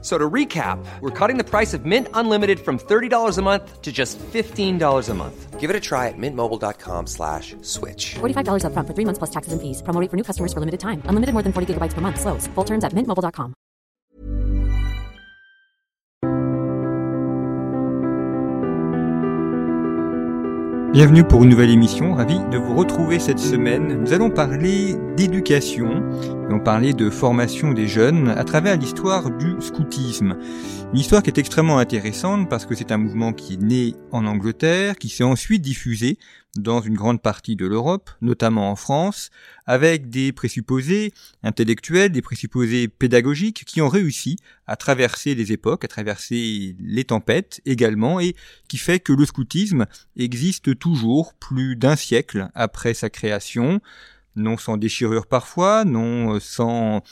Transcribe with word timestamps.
So 0.00 0.16
to 0.16 0.30
recap, 0.30 0.78
we're 1.00 1.10
cutting 1.10 1.38
the 1.38 1.44
price 1.44 1.74
of 1.74 1.84
Mint 1.84 2.06
Unlimited 2.14 2.60
from 2.60 2.78
$30 2.78 3.36
a 3.36 3.42
month 3.42 3.82
to 3.82 3.90
just 3.90 4.16
$15 4.18 5.08
a 5.08 5.14
month. 5.14 5.58
Give 5.58 5.70
it 5.70 5.74
a 5.74 5.80
try 5.80 6.06
at 6.06 6.14
mintmobile.com 6.16 7.08
slash 7.08 7.56
switch. 7.62 8.14
$45 8.20 8.62
upfront 8.62 8.86
for 8.86 8.94
three 8.94 9.04
months 9.04 9.18
plus 9.18 9.30
taxes 9.30 9.52
and 9.52 9.60
fees. 9.60 9.82
Promo 9.82 10.00
rate 10.00 10.08
for 10.08 10.16
new 10.16 10.22
customers 10.22 10.52
for 10.52 10.60
limited 10.60 10.78
time. 10.78 11.02
Unlimited 11.06 11.32
more 11.32 11.42
than 11.42 11.52
40 11.52 11.74
gigabytes 11.74 11.94
per 11.94 12.00
month. 12.00 12.20
Slows. 12.20 12.46
Full 12.54 12.64
terms 12.64 12.84
at 12.84 12.92
mintmobile.com. 12.92 13.54
Bienvenue 20.92 21.22
pour 21.22 21.44
une 21.44 21.50
nouvelle 21.50 21.70
émission, 21.70 22.14
ravi 22.14 22.38
de 22.50 22.56
vous 22.56 22.74
retrouver 22.74 23.18
cette 23.18 23.38
semaine. 23.38 24.02
Nous 24.02 24.12
allons 24.14 24.30
parler 24.30 24.96
d'éducation, 25.16 26.02
allons 26.48 26.60
parler 26.60 26.94
de 26.94 27.10
formation 27.10 27.72
des 27.74 27.86
jeunes 27.86 28.30
à 28.30 28.42
travers 28.42 28.78
l'histoire 28.78 29.30
du 29.36 29.60
scoutisme. 29.60 30.38
Une 30.94 30.98
histoire 30.98 31.22
qui 31.22 31.28
est 31.28 31.36
extrêmement 31.36 31.76
intéressante 31.76 32.48
parce 32.48 32.64
que 32.64 32.74
c'est 32.74 32.90
un 32.90 32.96
mouvement 32.96 33.34
qui 33.34 33.54
est 33.54 33.62
né 33.62 33.94
en 34.12 34.24
Angleterre, 34.24 34.96
qui 34.96 35.10
s'est 35.10 35.24
ensuite 35.24 35.60
diffusé 35.60 36.16
dans 36.56 36.80
une 36.80 36.94
grande 36.94 37.20
partie 37.20 37.54
de 37.54 37.66
l'Europe, 37.66 38.08
notamment 38.22 38.70
en 38.70 38.76
France, 38.76 39.28
avec 39.66 40.08
des 40.08 40.32
présupposés 40.32 41.12
intellectuels, 41.42 42.12
des 42.12 42.22
présupposés 42.22 42.88
pédagogiques 42.88 43.64
qui 43.66 43.82
ont 43.82 43.90
réussi 43.90 44.38
à 44.66 44.76
traverser 44.76 45.34
les 45.34 45.52
époques, 45.52 45.84
à 45.84 45.88
traverser 45.88 46.74
les 46.80 47.04
tempêtes 47.04 47.60
également, 47.66 48.20
et 48.20 48.34
qui 48.68 48.78
fait 48.78 49.00
que 49.00 49.12
le 49.12 49.26
scoutisme 49.26 49.84
existe 50.16 50.78
toujours 50.78 51.34
plus 51.34 51.76
d'un 51.76 51.96
siècle 51.96 52.48
après 52.54 52.94
sa 52.94 53.10
création, 53.10 53.82
non 54.36 54.56
sans 54.56 54.76
déchirure 54.76 55.26
parfois, 55.26 55.84
non 55.84 56.38
sans 56.40 57.02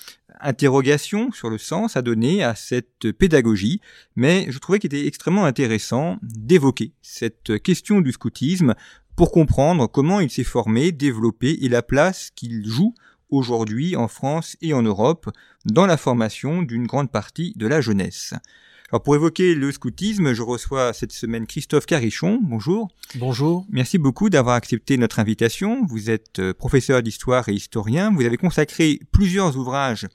interrogation 0.41 1.33
sur 1.33 1.50
le 1.50 1.58
sens 1.58 1.97
à 1.97 2.03
donner 2.03 2.42
à 2.42 2.55
cette 2.55 3.12
pédagogie, 3.12 3.81
mais 4.17 4.47
je 4.50 4.58
trouvais 4.58 4.78
qu'il 4.78 4.95
était 4.95 5.06
extrêmement 5.06 5.45
intéressant 5.45 6.19
d'évoquer 6.23 6.92
cette 7.03 7.62
question 7.62 8.00
du 8.00 8.12
scoutisme 8.12 8.75
pour 9.17 9.33
comprendre 9.33 9.86
comment 9.86 10.20
il 10.20 10.31
s'est 10.31 10.45
formé, 10.45 10.92
développé 10.92 11.58
et 11.62 11.69
la 11.69 11.83
place 11.83 12.31
qu'il 12.34 12.67
joue 12.67 12.95
aujourd'hui 13.30 13.97
en 13.97 14.08
France 14.08 14.56
et 14.61 14.75
en 14.75 14.83
Europe 14.83 15.30
dans 15.64 15.86
la 15.86 15.97
formation 15.97 16.62
d'une 16.62 16.86
grande 16.86 17.11
partie 17.11 17.53
de 17.56 17.67
la 17.67 17.80
jeunesse. 17.80 18.34
Alors 18.92 19.03
pour 19.03 19.17
évoquer 19.17 19.56
le 19.56 19.73
scoutisme, 19.73 20.33
je 20.33 20.42
reçois 20.42 20.92
cette 20.92 21.11
semaine 21.11 21.47
Christophe 21.48 21.87
Carichon. 21.87 22.39
Bonjour. 22.41 22.89
Bonjour. 23.17 23.67
Merci 23.69 23.98
beaucoup 23.98 24.31
d'avoir 24.31 24.55
accepté 24.55 24.97
notre 24.97 25.19
invitation. 25.19 25.84
Vous 25.87 26.09
êtes 26.09 26.39
euh, 26.39 26.55
professeur 26.55 27.03
d'histoire 27.03 27.48
et 27.48 27.53
historien. 27.53 28.14
Vous 28.14 28.25
avez 28.25 28.37
consacré 28.37 29.01
plusieurs 29.11 29.57
ouvrages 29.57 30.07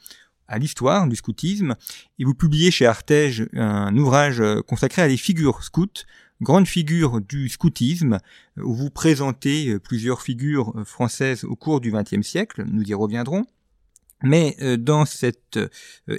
à 0.48 0.58
l'histoire 0.58 1.06
du 1.06 1.18
scoutisme 1.18 1.76
et 2.18 2.24
vous 2.24 2.34
publiez 2.34 2.72
chez 2.72 2.86
Artege 2.86 3.46
un 3.54 3.96
ouvrage 3.98 4.40
euh, 4.40 4.62
consacré 4.62 5.02
à 5.02 5.08
les 5.10 5.18
figures 5.18 5.64
scouts, 5.66 6.06
grande 6.40 6.66
figure 6.66 7.20
du 7.20 7.50
scoutisme, 7.50 8.20
où 8.56 8.74
vous 8.74 8.90
présentez 8.90 9.68
euh, 9.68 9.80
plusieurs 9.80 10.22
figures 10.22 10.74
françaises 10.86 11.44
au 11.44 11.58
cours 11.58 11.82
du 11.82 11.92
XXe 11.92 12.26
siècle. 12.26 12.64
Nous 12.72 12.84
y 12.84 12.94
reviendrons. 12.94 13.46
Mais 14.24 14.56
euh, 14.62 14.78
dans 14.78 15.06
cette 15.06 15.58
euh, 15.58 15.70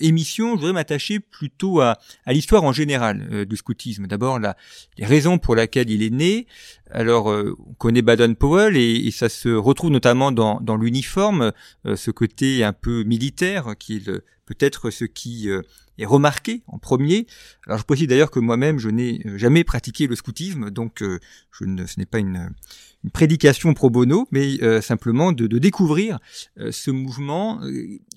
émission, 0.01 0.51
je 0.51 0.57
voudrais 0.57 0.73
m'attacher 0.73 1.21
plutôt 1.21 1.81
à, 1.81 1.99
à 2.27 2.33
l'histoire 2.33 2.65
en 2.65 2.73
général 2.73 3.29
euh, 3.33 3.45
du 3.45 3.57
scoutisme. 3.57 4.07
D'abord, 4.07 4.39
les 4.39 5.07
raisons 5.07 5.39
pour 5.39 5.55
lesquelles 5.55 5.91
il 5.91 6.03
est 6.03 6.11
né. 6.11 6.47
Alors, 6.91 7.27
on 7.27 7.75
connaît 7.75 8.03
Baden-Powell 8.03 8.77
et, 8.77 9.07
et, 9.07 9.11
ça 9.11 9.29
se 9.29 9.49
retrouve 9.49 9.91
notamment 9.91 10.31
dans, 10.31 10.61
dans 10.61 10.77
l'uniforme, 10.77 11.53
ce 11.87 12.11
côté 12.11 12.65
un 12.65 12.75
peu 12.75 13.03
militaire 13.05 13.75
qui 13.79 13.97
est 13.97 14.11
peut-être 14.45 14.91
ce 14.91 15.07
qui 15.07 15.49
est 15.49 16.05
remarqué 16.05 16.63
en 16.67 16.79
premier. 16.79 17.27
Alors, 17.67 17.79
je 17.79 17.85
précise 17.85 18.09
d'ailleurs 18.09 18.31
que 18.31 18.41
moi-même, 18.41 18.79
je 18.79 18.91
n'ai 18.91 19.23
jamais 19.37 19.65
pratiqué 19.65 20.07
le 20.07 20.17
scoutisme, 20.17 20.71
donc 20.71 21.03
je 21.03 21.65
ne, 21.65 21.87
ce 21.87 21.99
n'est 21.99 22.05
pas 22.05 22.19
une 22.19 22.51
une 23.05 23.11
prédication 23.11 23.75
pro 23.75 23.91
bono, 23.91 24.27
mais 24.31 24.63
euh, 24.63 24.81
simplement 24.81 25.33
de, 25.33 25.47
de 25.47 25.59
découvrir 25.59 26.19
euh, 26.59 26.71
ce 26.71 26.91
mouvement. 26.91 27.61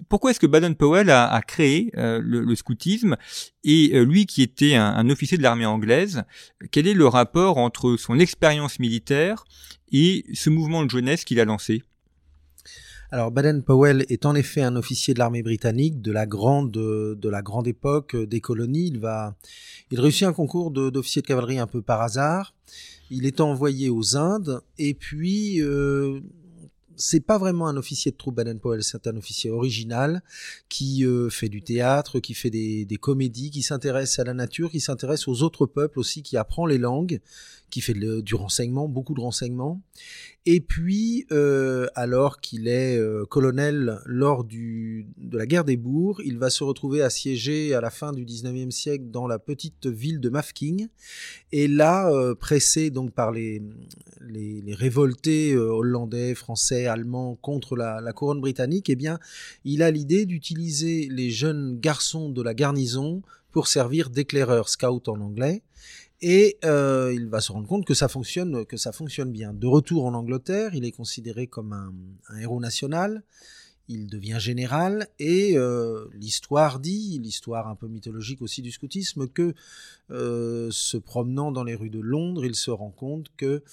Pourquoi 0.10 0.32
est-ce 0.32 0.40
que 0.40 0.48
Baden-Powell 0.48 1.10
a, 1.10 1.28
a, 1.28 1.42
créé 1.42 1.92
euh, 1.98 2.22
le, 2.24 2.42
le, 2.42 2.56
scoutisme 2.56 3.18
et 3.64 4.00
lui 4.06 4.26
qui 4.26 4.42
était 4.42 4.76
un, 4.76 4.86
un 4.86 5.10
officier 5.10 5.38
de 5.38 5.44
l'armée 5.44 5.66
anglaise, 5.66 6.24
quel 6.72 6.88
est 6.88 6.94
le 6.94 7.08
rapport 7.08 7.58
entre 7.58 7.98
son 7.98 8.20
expérience 8.20 8.80
militaire 8.80 9.44
et 9.92 10.26
ce 10.34 10.50
mouvement 10.50 10.84
de 10.84 10.90
jeunesse 10.90 11.26
qu'il 11.26 11.40
a 11.40 11.46
lancé? 11.46 11.84
Alors 13.12 13.32
Baden-Powell 13.32 14.06
est 14.10 14.26
en 14.26 14.36
effet 14.36 14.62
un 14.62 14.76
officier 14.76 15.14
de 15.14 15.20
l'armée 15.20 15.44
britannique 15.44 16.02
de 16.02 16.12
la 16.12 16.26
grande 16.26 16.72
de 16.72 17.30
la 17.30 17.42
grande 17.42 17.68
époque 17.68 18.16
des 18.16 18.42
colonies. 18.42 18.88
Il 18.88 19.00
va 19.00 19.36
il 19.92 20.00
réussit 20.00 20.24
un 20.24 20.34
concours 20.34 20.72
d'officier 20.72 21.22
de, 21.22 21.28
cavalerie 21.28 21.60
un 21.60 21.68
peu 21.68 21.82
par 21.82 22.02
hasard. 22.02 22.54
Il 23.12 23.26
est 23.26 23.40
envoyé 23.42 23.90
aux 23.90 24.18
Indes 24.18 24.62
et 24.78 24.94
puis 24.94 25.62
euh, 25.62 26.20
c'est 26.96 27.20
pas 27.20 27.38
vraiment 27.38 27.68
un 27.68 27.78
officier 27.78 28.12
de 28.12 28.18
troupe 28.18 28.36
Baden-Powell, 28.36 28.84
c'est 28.84 29.08
un 29.08 29.16
officier 29.16 29.50
original 29.50 30.24
qui 30.70 31.06
euh, 31.06 31.30
fait 31.30 31.50
du 31.50 31.62
théâtre, 31.62 32.20
qui 32.20 32.34
fait 32.34 32.50
des, 32.50 32.86
des 32.86 32.98
comédies, 32.98 33.52
qui 33.52 33.62
s'intéresse 33.62 34.20
à 34.20 34.24
la 34.24 34.34
nature, 34.34 34.72
qui 34.72 34.80
s'intéresse 34.80 35.28
aux 35.28 35.44
autres 35.44 35.66
peuples 35.66 36.00
aussi, 36.00 36.24
qui 36.24 36.38
apprend 36.38 36.66
les 36.66 36.78
langues, 36.78 37.20
qui 37.76 37.82
fait 37.82 38.22
du 38.22 38.36
renseignement, 38.36 38.88
beaucoup 38.88 39.14
de 39.14 39.20
renseignement. 39.20 39.82
Et 40.46 40.62
puis, 40.62 41.26
euh, 41.34 41.88
alors 41.94 42.40
qu'il 42.40 42.70
est 42.70 42.98
euh, 42.98 43.26
colonel 43.26 44.00
lors 44.06 44.46
de 44.46 45.04
la 45.34 45.46
guerre 45.46 45.66
des 45.66 45.76
bourgs, 45.76 46.22
il 46.24 46.38
va 46.38 46.50
se 46.50 46.64
retrouver 46.64 47.02
assiégé 47.02 47.74
à 47.74 47.82
la 47.82 47.90
fin 47.90 48.14
du 48.14 48.24
19e 48.24 48.72
siècle 48.72 49.08
dans 49.12 49.28
la 49.28 49.40
petite 49.40 49.88
ville 49.88 50.22
de 50.22 50.30
Mafking. 50.30 50.88
Et 51.52 51.68
là, 51.68 52.10
euh, 52.10 52.34
pressé 52.34 52.92
donc 52.92 53.12
par 53.12 53.34
les, 53.34 53.62
révoltés 54.70 55.58
hollandais, 55.58 56.34
français, 56.34 56.86
allemands 56.86 57.38
contre 57.42 57.76
la, 57.76 58.14
couronne 58.14 58.40
britannique, 58.40 58.90
eh 58.90 58.96
bien, 58.96 59.20
il 59.66 59.84
a 59.84 59.92
l'idée 59.92 60.26
d'utiliser 60.26 61.10
les 61.12 61.30
jeunes 61.30 61.78
garçons 61.78 62.30
de 62.30 62.42
la 62.42 62.54
garnison 62.54 63.22
pour 63.52 63.68
servir 63.68 64.10
d'éclaireurs, 64.10 64.70
scout 64.70 65.10
en 65.10 65.20
anglais 65.20 65.62
et 66.22 66.58
euh, 66.64 67.14
il 67.14 67.28
va 67.28 67.42
se 67.42 67.52
rendre 67.52 67.68
compte 67.68 67.86
que 67.86 67.94
ça 67.94 68.08
fonctionne, 68.08 68.66
que 68.66 68.78
ça 68.78 68.92
fonctionne 68.92 69.32
bien. 69.32 69.54
De 69.54 69.68
retour 69.68 70.06
en 70.06 70.14
Angleterre, 70.14 70.74
il 70.74 70.86
est 70.86 70.92
considéré 70.92 71.48
comme 71.48 71.74
un, 71.74 72.38
héros 72.38 72.60
national. 72.60 73.24
Il 73.88 74.08
devient 74.08 74.38
général 74.40 75.08
et 75.20 75.56
euh, 75.58 76.06
l'histoire 76.14 76.80
dit, 76.80 77.20
l'histoire 77.22 77.68
un 77.68 77.76
peu 77.76 77.88
mythologique 77.88 78.42
aussi 78.42 78.64
du 78.64 78.72
scoutisme, 78.72 79.28
que 79.28 79.54
euh, 80.10 80.72
se 80.72 80.98
promenant 80.98 81.52
dans 81.52 81.64
les 81.64 81.76
rues 81.76 81.92
de 81.92 82.00
Londres, 82.00 82.46
il 82.46 82.56
se 82.56 82.72
rend 82.72 82.90
compte 82.90 83.28
que 83.38 83.64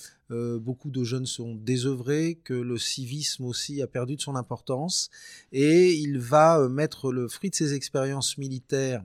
beaucoup 0.59 0.91
de 0.91 1.05
jeunes 1.05 1.27
sont 1.27 1.55
désœuvrés, 1.55 2.41
que 2.43 2.55
le 2.55 2.79
civisme 2.79 3.45
aussi 3.45 3.83
a 3.83 3.87
perdu 3.87 4.17
de 4.17 4.23
son 4.23 4.35
importance 4.35 5.11
et 5.53 5.93
il 5.93 6.19
va 6.19 6.71
mettre 6.71 7.13
le 7.13 7.29
fruit 7.29 7.51
de 7.51 7.55
ses 7.55 7.75
expériences 7.75 8.39
militaires 8.39 9.05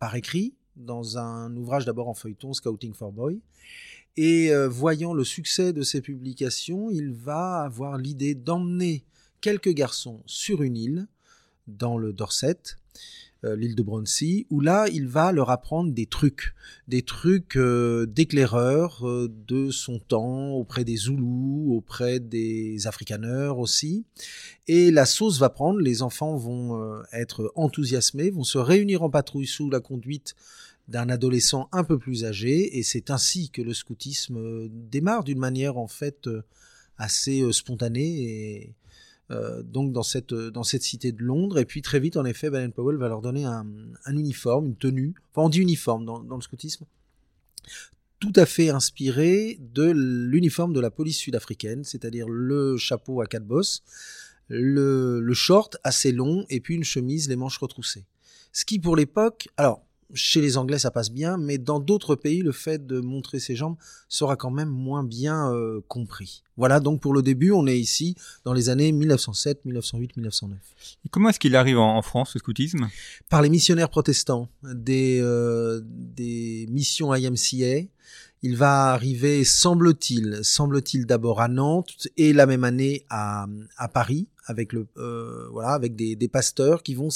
par 0.00 0.16
écrit 0.16 0.54
dans 0.80 1.18
un 1.18 1.54
ouvrage 1.56 1.84
d'abord 1.84 2.08
en 2.08 2.14
feuilleton, 2.14 2.52
Scouting 2.52 2.94
for 2.94 3.12
Boy. 3.12 3.40
Et 4.16 4.52
euh, 4.52 4.68
voyant 4.68 5.14
le 5.14 5.24
succès 5.24 5.72
de 5.72 5.82
ces 5.82 6.00
publications, 6.00 6.90
il 6.90 7.12
va 7.12 7.62
avoir 7.62 7.96
l'idée 7.96 8.34
d'emmener 8.34 9.04
quelques 9.40 9.72
garçons 9.72 10.22
sur 10.26 10.62
une 10.62 10.76
île, 10.76 11.06
dans 11.66 11.98
le 11.98 12.12
Dorset, 12.12 12.58
euh, 13.44 13.56
l'île 13.56 13.74
de 13.74 13.82
Bronsey, 13.82 14.46
où 14.50 14.60
là, 14.60 14.86
il 14.92 15.08
va 15.08 15.32
leur 15.32 15.48
apprendre 15.48 15.92
des 15.92 16.04
trucs, 16.04 16.54
des 16.88 17.00
trucs 17.00 17.56
euh, 17.56 18.04
d'éclaireurs 18.04 19.08
euh, 19.08 19.32
de 19.48 19.70
son 19.70 19.98
temps, 19.98 20.50
auprès 20.50 20.84
des 20.84 20.96
Zoulous, 20.96 21.72
auprès 21.74 22.20
des 22.20 22.86
Afrikaners 22.86 23.54
aussi. 23.56 24.04
Et 24.68 24.90
la 24.90 25.06
sauce 25.06 25.38
va 25.38 25.48
prendre, 25.48 25.80
les 25.80 26.02
enfants 26.02 26.36
vont 26.36 27.02
être 27.12 27.50
enthousiasmés, 27.54 28.30
vont 28.30 28.44
se 28.44 28.58
réunir 28.58 29.02
en 29.02 29.10
patrouille 29.10 29.46
sous 29.46 29.70
la 29.70 29.80
conduite 29.80 30.34
d'un 30.90 31.08
adolescent 31.08 31.68
un 31.72 31.84
peu 31.84 31.98
plus 31.98 32.24
âgé, 32.24 32.78
et 32.78 32.82
c'est 32.82 33.10
ainsi 33.10 33.48
que 33.50 33.62
le 33.62 33.72
scoutisme 33.72 34.68
démarre 34.68 35.24
d'une 35.24 35.38
manière 35.38 35.78
en 35.78 35.86
fait 35.86 36.28
assez 36.98 37.50
spontanée 37.52 38.22
et 38.22 38.74
euh, 39.30 39.62
donc 39.62 39.92
dans 39.92 40.02
cette, 40.02 40.34
dans 40.34 40.64
cette 40.64 40.82
cité 40.82 41.12
de 41.12 41.22
Londres. 41.22 41.58
Et 41.58 41.64
puis 41.64 41.82
très 41.82 42.00
vite, 42.00 42.16
en 42.16 42.24
effet, 42.24 42.50
Baden-Powell 42.50 42.96
va 42.96 43.08
leur 43.08 43.22
donner 43.22 43.44
un, 43.44 43.66
un, 44.04 44.16
uniforme, 44.16 44.66
une 44.66 44.76
tenue, 44.76 45.14
enfin 45.30 45.46
on 45.46 45.48
dit 45.48 45.60
uniforme 45.60 46.04
dans, 46.04 46.20
dans 46.20 46.34
le 46.34 46.42
scoutisme, 46.42 46.84
tout 48.18 48.32
à 48.34 48.44
fait 48.44 48.70
inspiré 48.70 49.58
de 49.60 49.90
l'uniforme 49.90 50.72
de 50.72 50.80
la 50.80 50.90
police 50.90 51.16
sud-africaine, 51.16 51.84
c'est-à-dire 51.84 52.28
le 52.28 52.76
chapeau 52.76 53.20
à 53.20 53.26
quatre 53.26 53.46
bosses, 53.46 53.82
le, 54.48 55.20
le, 55.20 55.34
short 55.34 55.76
assez 55.84 56.10
long 56.10 56.44
et 56.50 56.60
puis 56.60 56.74
une 56.74 56.84
chemise, 56.84 57.28
les 57.28 57.36
manches 57.36 57.58
retroussées. 57.58 58.04
Ce 58.52 58.64
qui, 58.64 58.80
pour 58.80 58.96
l'époque, 58.96 59.48
alors, 59.56 59.86
chez 60.14 60.40
les 60.40 60.56
Anglais, 60.56 60.78
ça 60.78 60.90
passe 60.90 61.10
bien, 61.10 61.36
mais 61.36 61.58
dans 61.58 61.80
d'autres 61.80 62.14
pays, 62.14 62.40
le 62.40 62.52
fait 62.52 62.86
de 62.86 63.00
montrer 63.00 63.40
ses 63.40 63.56
jambes 63.56 63.76
sera 64.08 64.36
quand 64.36 64.50
même 64.50 64.68
moins 64.68 65.04
bien 65.04 65.52
euh, 65.52 65.80
compris. 65.88 66.42
Voilà, 66.56 66.80
donc 66.80 67.00
pour 67.00 67.14
le 67.14 67.22
début, 67.22 67.52
on 67.52 67.66
est 67.66 67.78
ici 67.78 68.16
dans 68.44 68.52
les 68.52 68.68
années 68.68 68.92
1907, 68.92 69.64
1908, 69.64 70.16
1909. 70.16 70.58
Et 71.04 71.08
comment 71.08 71.28
est-ce 71.28 71.38
qu'il 71.38 71.56
arrive 71.56 71.78
en, 71.78 71.96
en 71.96 72.02
France, 72.02 72.34
le 72.34 72.38
scoutisme? 72.38 72.88
Par 73.28 73.42
les 73.42 73.48
missionnaires 73.50 73.90
protestants, 73.90 74.48
des, 74.62 75.20
euh, 75.22 75.80
des 75.84 76.66
missions 76.70 77.12
IMCA. 77.12 77.88
Il 78.42 78.56
va 78.56 78.92
arriver, 78.92 79.44
semble-t-il, 79.44 80.40
semble-t-il 80.42 81.04
d'abord 81.04 81.42
à 81.42 81.48
Nantes 81.48 82.08
et 82.16 82.32
la 82.32 82.46
même 82.46 82.64
année 82.64 83.04
à, 83.10 83.46
à 83.76 83.88
Paris 83.88 84.28
avec 84.46 84.72
le 84.72 84.86
euh, 84.96 85.48
voilà 85.52 85.70
avec 85.70 85.94
des, 85.94 86.16
des 86.16 86.28
pasteurs 86.28 86.82
qui 86.82 86.94
vont 86.94 87.10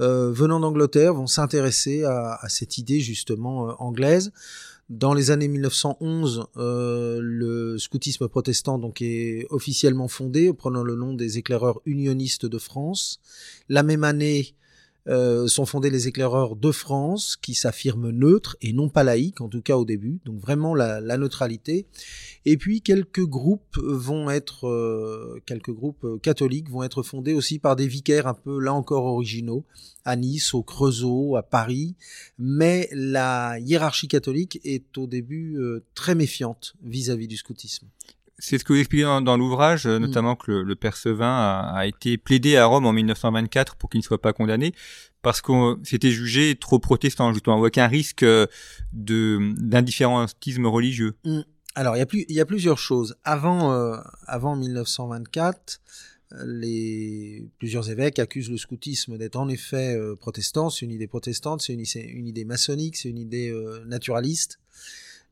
euh, 0.00 0.30
venant 0.30 0.60
d'Angleterre 0.60 1.14
vont 1.14 1.26
s'intéresser 1.26 2.04
à, 2.04 2.38
à 2.40 2.48
cette 2.48 2.78
idée 2.78 3.00
justement 3.00 3.68
euh, 3.68 3.72
anglaise. 3.78 4.32
Dans 4.88 5.14
les 5.14 5.32
années 5.32 5.48
1911, 5.48 6.46
euh, 6.56 7.18
le 7.20 7.76
scoutisme 7.76 8.28
protestant 8.28 8.78
donc 8.78 9.02
est 9.02 9.46
officiellement 9.50 10.06
fondé, 10.06 10.52
prenant 10.52 10.84
le 10.84 10.94
nom 10.94 11.12
des 11.12 11.38
éclaireurs 11.38 11.80
unionistes 11.86 12.46
de 12.46 12.58
France. 12.58 13.20
La 13.68 13.82
même 13.82 14.04
année, 14.04 14.54
euh, 15.08 15.46
sont 15.46 15.66
fondés 15.66 15.90
les 15.90 16.08
éclaireurs 16.08 16.56
de 16.56 16.72
France, 16.72 17.36
qui 17.36 17.54
s'affirment 17.54 18.10
neutres 18.10 18.56
et 18.60 18.72
non 18.72 18.88
pas 18.88 19.04
laïques, 19.04 19.40
en 19.40 19.48
tout 19.48 19.62
cas 19.62 19.76
au 19.76 19.84
début, 19.84 20.20
donc 20.24 20.40
vraiment 20.40 20.74
la, 20.74 21.00
la 21.00 21.16
neutralité. 21.16 21.86
Et 22.44 22.56
puis 22.56 22.80
quelques 22.80 23.24
groupes 23.24 23.76
vont 23.76 24.30
être, 24.30 24.68
euh, 24.68 25.40
quelques 25.46 25.72
groupes 25.72 26.04
euh, 26.04 26.18
catholiques 26.18 26.70
vont 26.70 26.82
être 26.82 27.02
fondés 27.02 27.34
aussi 27.34 27.58
par 27.58 27.76
des 27.76 27.86
vicaires 27.86 28.26
un 28.26 28.34
peu 28.34 28.60
là 28.60 28.72
encore 28.72 29.04
originaux, 29.04 29.64
à 30.04 30.16
Nice, 30.16 30.54
au 30.54 30.62
Creusot, 30.62 31.36
à 31.36 31.42
Paris. 31.42 31.96
Mais 32.38 32.88
la 32.92 33.58
hiérarchie 33.58 34.08
catholique 34.08 34.60
est 34.64 34.96
au 34.96 35.06
début 35.06 35.56
euh, 35.58 35.84
très 35.94 36.14
méfiante 36.14 36.74
vis-à-vis 36.82 37.28
du 37.28 37.36
scoutisme. 37.36 37.88
C'est 38.38 38.58
ce 38.58 38.64
que 38.64 38.72
vous 38.72 38.78
expliquez 38.78 39.04
dans, 39.04 39.20
dans 39.22 39.36
l'ouvrage, 39.36 39.86
euh, 39.86 39.98
Mm. 39.98 40.02
notamment 40.02 40.36
que 40.36 40.50
le, 40.50 40.62
le 40.62 40.76
père 40.76 40.96
Sevin 40.96 41.26
a, 41.26 41.72
a 41.74 41.86
été 41.86 42.18
plaidé 42.18 42.56
à 42.56 42.66
Rome 42.66 42.86
en 42.86 42.92
1924 42.92 43.76
pour 43.76 43.88
qu'il 43.90 43.98
ne 43.98 44.04
soit 44.04 44.20
pas 44.20 44.32
condamné, 44.32 44.74
parce 45.22 45.40
que 45.40 45.76
c'était 45.82 46.10
jugé 46.10 46.56
trop 46.56 46.78
protestant, 46.78 47.32
justement, 47.32 47.58
avec 47.58 47.78
un 47.78 47.88
risque 47.88 48.22
euh, 48.22 48.46
de 48.92 49.54
d'indifférentisme 49.58 50.66
religieux. 50.66 51.16
Alors, 51.74 51.96
il 51.96 51.98
y, 51.98 52.02
a 52.02 52.06
plus, 52.06 52.24
il 52.28 52.34
y 52.34 52.40
a 52.40 52.46
plusieurs 52.46 52.78
choses. 52.78 53.16
Avant, 53.24 53.72
euh, 53.72 53.96
avant 54.26 54.56
1924, 54.56 55.80
euh, 56.32 56.44
les, 56.44 57.46
plusieurs 57.58 57.90
évêques 57.90 58.18
accusent 58.18 58.50
le 58.50 58.56
scoutisme 58.56 59.16
d'être 59.16 59.36
en 59.36 59.48
effet 59.48 59.94
euh, 59.96 60.16
protestant. 60.16 60.70
C'est 60.70 60.84
une 60.84 60.92
idée 60.92 61.06
protestante, 61.06 61.62
c'est 61.62 61.74
une, 61.74 62.26
idée 62.26 62.44
maçonnique, 62.44 62.96
c'est 62.96 63.08
une 63.08 63.18
idée 63.18 63.50
euh, 63.50 63.84
naturaliste. 63.84 64.58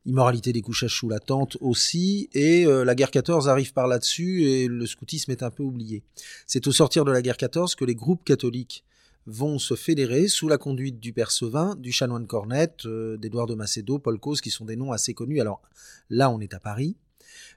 Immoralité 0.05 0.53
des 0.53 0.61
couchages 0.61 0.95
sous 0.95 1.09
la 1.09 1.19
tente 1.19 1.57
aussi. 1.61 2.29
Et 2.33 2.65
euh, 2.65 2.83
la 2.83 2.95
guerre 2.95 3.11
14 3.11 3.47
arrive 3.49 3.73
par 3.73 3.87
là-dessus 3.87 4.43
et 4.43 4.67
le 4.67 4.85
scoutisme 4.85 5.31
est 5.31 5.43
un 5.43 5.51
peu 5.51 5.63
oublié. 5.63 6.03
C'est 6.45 6.67
au 6.67 6.71
sortir 6.71 7.05
de 7.05 7.11
la 7.11 7.21
guerre 7.21 7.37
14 7.37 7.75
que 7.75 7.85
les 7.85 7.95
groupes 7.95 8.23
catholiques 8.23 8.83
vont 9.25 9.57
se 9.57 9.75
fédérer 9.75 10.27
sous 10.27 10.47
la 10.47 10.57
conduite 10.57 10.99
du 10.99 11.11
père 11.13 11.31
Sevin, 11.31 11.75
du 11.75 11.91
chanoine 11.91 12.27
Cornette, 12.27 12.85
euh, 12.85 13.17
d'Édouard 13.17 13.47
de 13.47 13.55
Macedo, 13.55 13.99
Paul 13.99 14.19
Cause, 14.19 14.41
qui 14.41 14.51
sont 14.51 14.65
des 14.65 14.75
noms 14.75 14.91
assez 14.91 15.13
connus. 15.13 15.41
Alors 15.41 15.61
là, 16.09 16.29
on 16.29 16.39
est 16.39 16.53
à 16.53 16.59
Paris. 16.59 16.95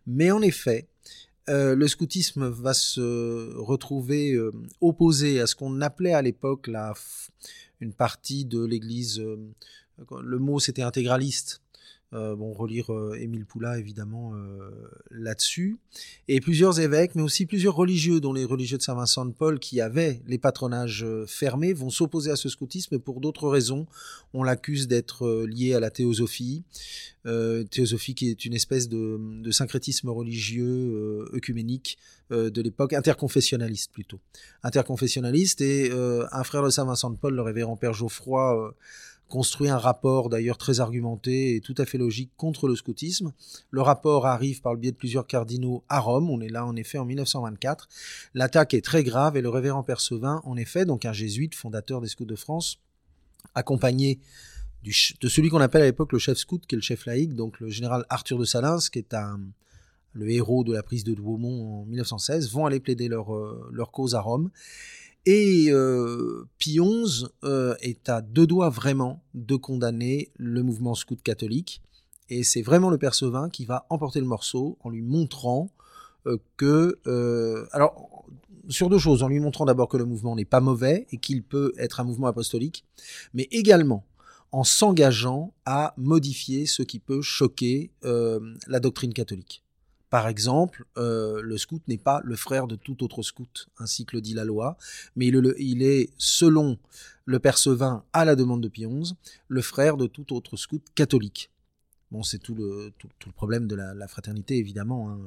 Mais 0.07 0.31
en 0.31 0.41
effet, 0.41 0.89
euh, 1.49 1.75
le 1.75 1.89
scoutisme 1.89 2.49
va 2.49 2.75
se 2.75 3.55
retrouver 3.57 4.33
euh, 4.33 4.53
opposé 4.81 5.41
à 5.41 5.47
ce 5.47 5.55
qu'on 5.55 5.81
appelait 5.81 6.15
à 6.15 6.23
l'époque 6.23 6.71
une 7.81 7.93
partie 7.93 8.45
de 8.45 8.65
l'Église. 8.65 9.21
le 9.21 10.39
mot 10.39 10.61
c'était 10.61 10.83
intégraliste. 10.83 11.61
Euh, 12.15 12.35
bon, 12.35 12.55
relire 12.55 12.91
euh, 12.91 13.19
Émile 13.21 13.45
Poula 13.45 13.79
évidemment 13.79 14.33
euh, 14.35 14.71
là-dessus. 15.11 15.77
Et 16.27 16.41
plusieurs 16.41 16.81
évêques, 16.81 17.15
mais 17.15 17.21
aussi 17.21 17.45
plusieurs 17.45 17.75
religieux, 17.75 18.19
dont 18.19 18.33
les 18.33 18.47
religieux 18.47 18.79
de 18.79 18.83
Saint-Vincent 18.83 19.27
de 19.27 19.33
Paul, 19.33 19.59
qui 19.59 19.83
avaient 19.83 20.23
les 20.27 20.39
patronages 20.39 21.05
fermés, 21.27 21.75
vont 21.75 21.91
s'opposer 21.91 22.31
à 22.31 22.37
ce 22.37 22.49
scoutisme 22.49 22.99
pour 22.99 23.21
d'autres 23.21 23.47
raisons. 23.49 23.87
On 24.33 24.43
l'accuse 24.43 24.89
d'être 24.89 25.45
lié 25.45 25.75
à 25.75 25.81
la 25.81 25.91
théosophie, 25.91 26.65
théosophie 27.71 28.15
qui 28.15 28.31
est 28.31 28.45
une 28.47 28.55
espèce 28.55 28.89
de, 28.89 29.19
de 29.43 29.51
syncrétisme 29.51 30.09
religieux 30.09 31.29
œcuménique 31.35 31.99
de 32.31 32.63
l'époque, 32.63 32.95
interconfessionnaliste 32.95 33.93
plutôt. 33.93 34.21
Interconfessionnaliste, 34.63 35.61
et 35.61 35.91
un 35.93 36.45
frère 36.45 36.63
de 36.63 36.71
Saint-Vincent 36.71 37.11
de 37.11 37.17
Paul, 37.17 37.35
le 37.35 37.43
révérend 37.43 37.77
Père 37.77 37.93
Geoffroy, 37.93 38.75
construit 39.29 39.69
un 39.69 39.79
rapport 39.79 40.29
d'ailleurs 40.29 40.59
très 40.59 40.81
argumenté 40.81 41.55
et 41.55 41.61
tout 41.61 41.75
à 41.79 41.85
fait 41.85 41.99
logique 41.99 42.31
contre 42.37 42.67
le 42.67 42.75
scoutisme. 42.75 43.33
Le 43.71 43.83
rapport 43.83 44.27
arrive 44.27 44.61
par 44.61 44.75
le 44.75 44.81
biais 44.81 44.91
de 44.91 44.97
plusieurs 44.97 45.27
cardinaux 45.27 45.85
à 45.89 46.01
Rome, 46.01 46.31
on 46.31 46.41
est 46.41 46.49
là 46.49 46.67
en 46.67 46.75
effet 46.77 46.99
en 46.99 47.05
1924. 47.05 47.89
L'attaque 48.35 48.75
est 48.75 48.85
très 48.85 49.05
grave 49.05 49.37
et 49.37 49.43
le 49.43 49.49
révérend 49.49 49.83
Père 49.83 50.01
Sevin, 50.01 50.41
en 50.45 50.57
effet, 50.57 50.85
donc 50.85 51.05
un 51.05 51.13
jésuite, 51.13 51.55
fondateur 51.55 52.01
des 52.01 52.09
scouts 52.09 52.25
de 52.25 52.37
France, 52.37 52.79
accompagné 53.55 54.19
de 54.83 55.29
celui 55.29 55.51
qu'on 55.51 55.61
appelle 55.61 55.83
à 55.83 55.87
l'époque 55.87 56.13
le 56.13 56.19
chef 56.19 56.39
scout, 56.39 56.65
qui 56.67 56.75
est 56.75 56.79
le 56.79 56.83
chef 56.83 57.05
laïque, 57.07 57.35
donc 57.35 57.61
le 57.61 57.69
général 57.69 58.05
Arthur 58.09 58.39
de 58.39 58.45
Salins, 58.45 58.79
qui 58.91 58.99
est 58.99 59.13
un, 59.13 59.41
le 60.13 60.31
héros 60.31 60.65
de 60.65 60.73
la 60.73 60.83
prise 60.83 61.05
de 61.05 61.15
Douaumont 61.15 61.83
en 61.83 61.85
1916, 61.85 62.51
vont 62.53 62.67
aller 62.67 62.81
plaider 62.81 63.09
leur, 63.09 63.35
euh, 63.35 63.69
leur 63.73 63.91
cause 63.91 64.15
à 64.15 64.21
Rome. 64.21 64.51
Et 65.31 65.67
euh, 65.69 66.49
Pie 66.57 66.79
XI 66.79 67.27
euh, 67.45 67.75
est 67.83 68.09
à 68.09 68.23
deux 68.23 68.47
doigts 68.47 68.71
vraiment 68.71 69.23
de 69.35 69.57
condamner 69.57 70.33
le 70.39 70.63
mouvement 70.63 70.95
scout 70.95 71.21
catholique. 71.23 71.83
Et 72.31 72.43
c'est 72.45 72.63
vraiment 72.63 72.89
le 72.89 72.97
père 72.97 73.13
Sevin 73.13 73.51
qui 73.51 73.67
va 73.67 73.85
emporter 73.91 74.21
le 74.21 74.27
morceau 74.27 74.79
en 74.81 74.89
lui 74.89 75.03
montrant 75.03 75.69
euh, 76.27 76.39
que... 76.57 76.99
euh, 77.07 77.67
alors, 77.73 78.25
sur 78.71 78.89
deux 78.89 78.97
choses, 78.97 79.23
en 79.23 79.29
lui 79.29 79.39
montrant 79.39 79.67
d'abord 79.67 79.91
que 79.91 79.99
le 79.99 80.07
mouvement 80.07 80.35
n'est 80.35 80.47
pas 80.47 80.61
mauvais 80.61 81.07
et 81.11 81.19
qu'il 81.19 81.43
peut 81.43 81.75
être 81.77 82.01
un 82.01 82.05
mouvement 82.05 82.29
apostolique, 82.29 82.87
mais 83.35 83.49
également 83.51 84.07
en 84.51 84.65
s'engageant 84.65 85.53
à 85.67 85.93
modifier 85.99 86.65
ce 86.65 86.83
qui 86.83 87.01
peut 87.01 87.21
choquer 87.21 87.91
la 88.03 88.81
doctrine 88.81 89.13
catholique. 89.13 89.63
Par 90.11 90.27
exemple, 90.29 90.85
euh, 90.97 91.41
le 91.43 91.59
scout 91.59 91.83
n'est 91.87 91.99
pas 91.99 92.21
le 92.25 92.37
frère 92.37 92.67
de 92.67 92.77
tout 92.77 93.03
autre 93.05 93.23
scout, 93.23 93.69
ainsi 93.79 94.07
que 94.07 94.17
le 94.17 94.23
dit 94.23 94.35
la 94.35 94.45
loi, 94.45 94.77
mais 95.17 95.27
il, 95.27 95.55
il 95.59 95.83
est, 95.83 96.11
selon 96.17 96.79
le 97.27 97.39
père 97.39 97.59
Sevin, 97.59 98.05
à 98.13 98.25
la 98.25 98.35
demande 98.35 98.63
de 98.63 98.69
Pie 98.69 98.87
XI, 98.87 99.15
le 99.49 99.61
frère 99.61 99.97
de 99.97 100.07
tout 100.07 100.35
autre 100.35 100.57
scout 100.57 100.83
catholique. 100.95 101.51
Bon, 102.11 102.23
c'est 102.23 102.39
tout 102.39 102.55
le, 102.55 102.91
tout, 102.99 103.09
le 103.27 103.33
problème 103.33 103.67
de 103.67 103.77
la, 103.77 104.09
fraternité, 104.09 104.57
évidemment. 104.57 105.11
hein. 105.11 105.19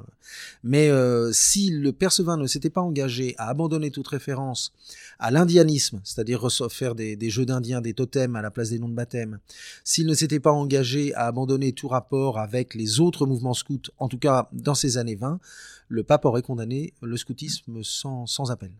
Mais 0.63 0.89
euh, 0.89 1.31
si 1.31 1.69
le 1.69 1.93
père 1.93 2.11
Sevin 2.11 2.37
ne 2.37 2.47
s'était 2.47 2.71
pas 2.71 2.81
engagé 2.81 3.35
à 3.37 3.49
abandonner 3.49 3.91
toute 3.91 4.07
référence 4.07 4.73
à 5.19 5.29
l'indianisme, 5.29 6.01
c'est-à-dire 6.03 6.47
faire 6.71 6.95
des, 6.95 7.15
des 7.15 7.29
jeux 7.29 7.45
d'indiens, 7.45 7.81
des 7.81 7.93
totems 7.93 8.35
à 8.35 8.41
la 8.41 8.49
place 8.49 8.71
des 8.71 8.79
noms 8.79 8.89
de 8.89 8.95
baptême, 8.95 9.37
s'il 9.83 10.07
ne 10.07 10.15
s'était 10.15 10.39
pas 10.39 10.51
engagé 10.51 11.13
à 11.13 11.27
abandonner 11.27 11.71
tout 11.73 11.87
rapport 11.87 12.39
avec 12.39 12.73
les 12.73 12.99
autres 12.99 13.27
mouvements 13.27 13.53
scouts, 13.53 13.91
en 13.99 14.07
tout 14.07 14.17
cas 14.17 14.49
dans 14.51 14.75
ces 14.75 14.97
années 14.97 15.15
20, 15.15 15.39
le 15.87 16.03
pape 16.03 16.25
aurait 16.25 16.41
condamné 16.41 16.93
le 17.03 17.15
scoutisme 17.15 17.83
sans 17.83 18.49
appel. 18.49 18.71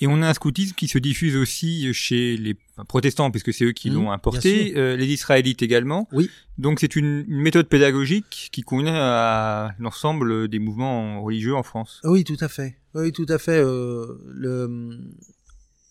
Et 0.00 0.06
on 0.06 0.22
a 0.22 0.28
un 0.28 0.34
scoutisme 0.34 0.76
qui 0.76 0.86
se 0.86 0.96
diffuse 0.98 1.34
aussi 1.34 1.92
chez 1.92 2.36
les 2.36 2.56
protestants, 2.86 3.32
puisque 3.32 3.52
c'est 3.52 3.64
eux 3.64 3.72
qui 3.72 3.90
Mhm, 3.90 3.96
l'ont 3.96 4.12
importé, 4.12 4.74
euh, 4.76 4.96
les 4.96 5.06
israélites 5.06 5.60
également. 5.60 6.08
Oui. 6.12 6.30
Donc 6.56 6.78
c'est 6.78 6.94
une, 6.94 7.24
une 7.26 7.40
méthode 7.40 7.68
pédagogique 7.68 8.48
qui 8.52 8.62
convient 8.62 8.94
à 8.94 9.72
l'ensemble 9.80 10.46
des 10.46 10.60
mouvements 10.60 11.20
religieux 11.22 11.56
en 11.56 11.64
France. 11.64 12.00
Oui, 12.04 12.22
tout 12.22 12.36
à 12.40 12.48
fait. 12.48 12.76
Oui, 12.94 13.10
tout 13.10 13.26
à 13.28 13.38
fait. 13.38 13.58
euh, 13.58 14.06
le, 14.28 15.00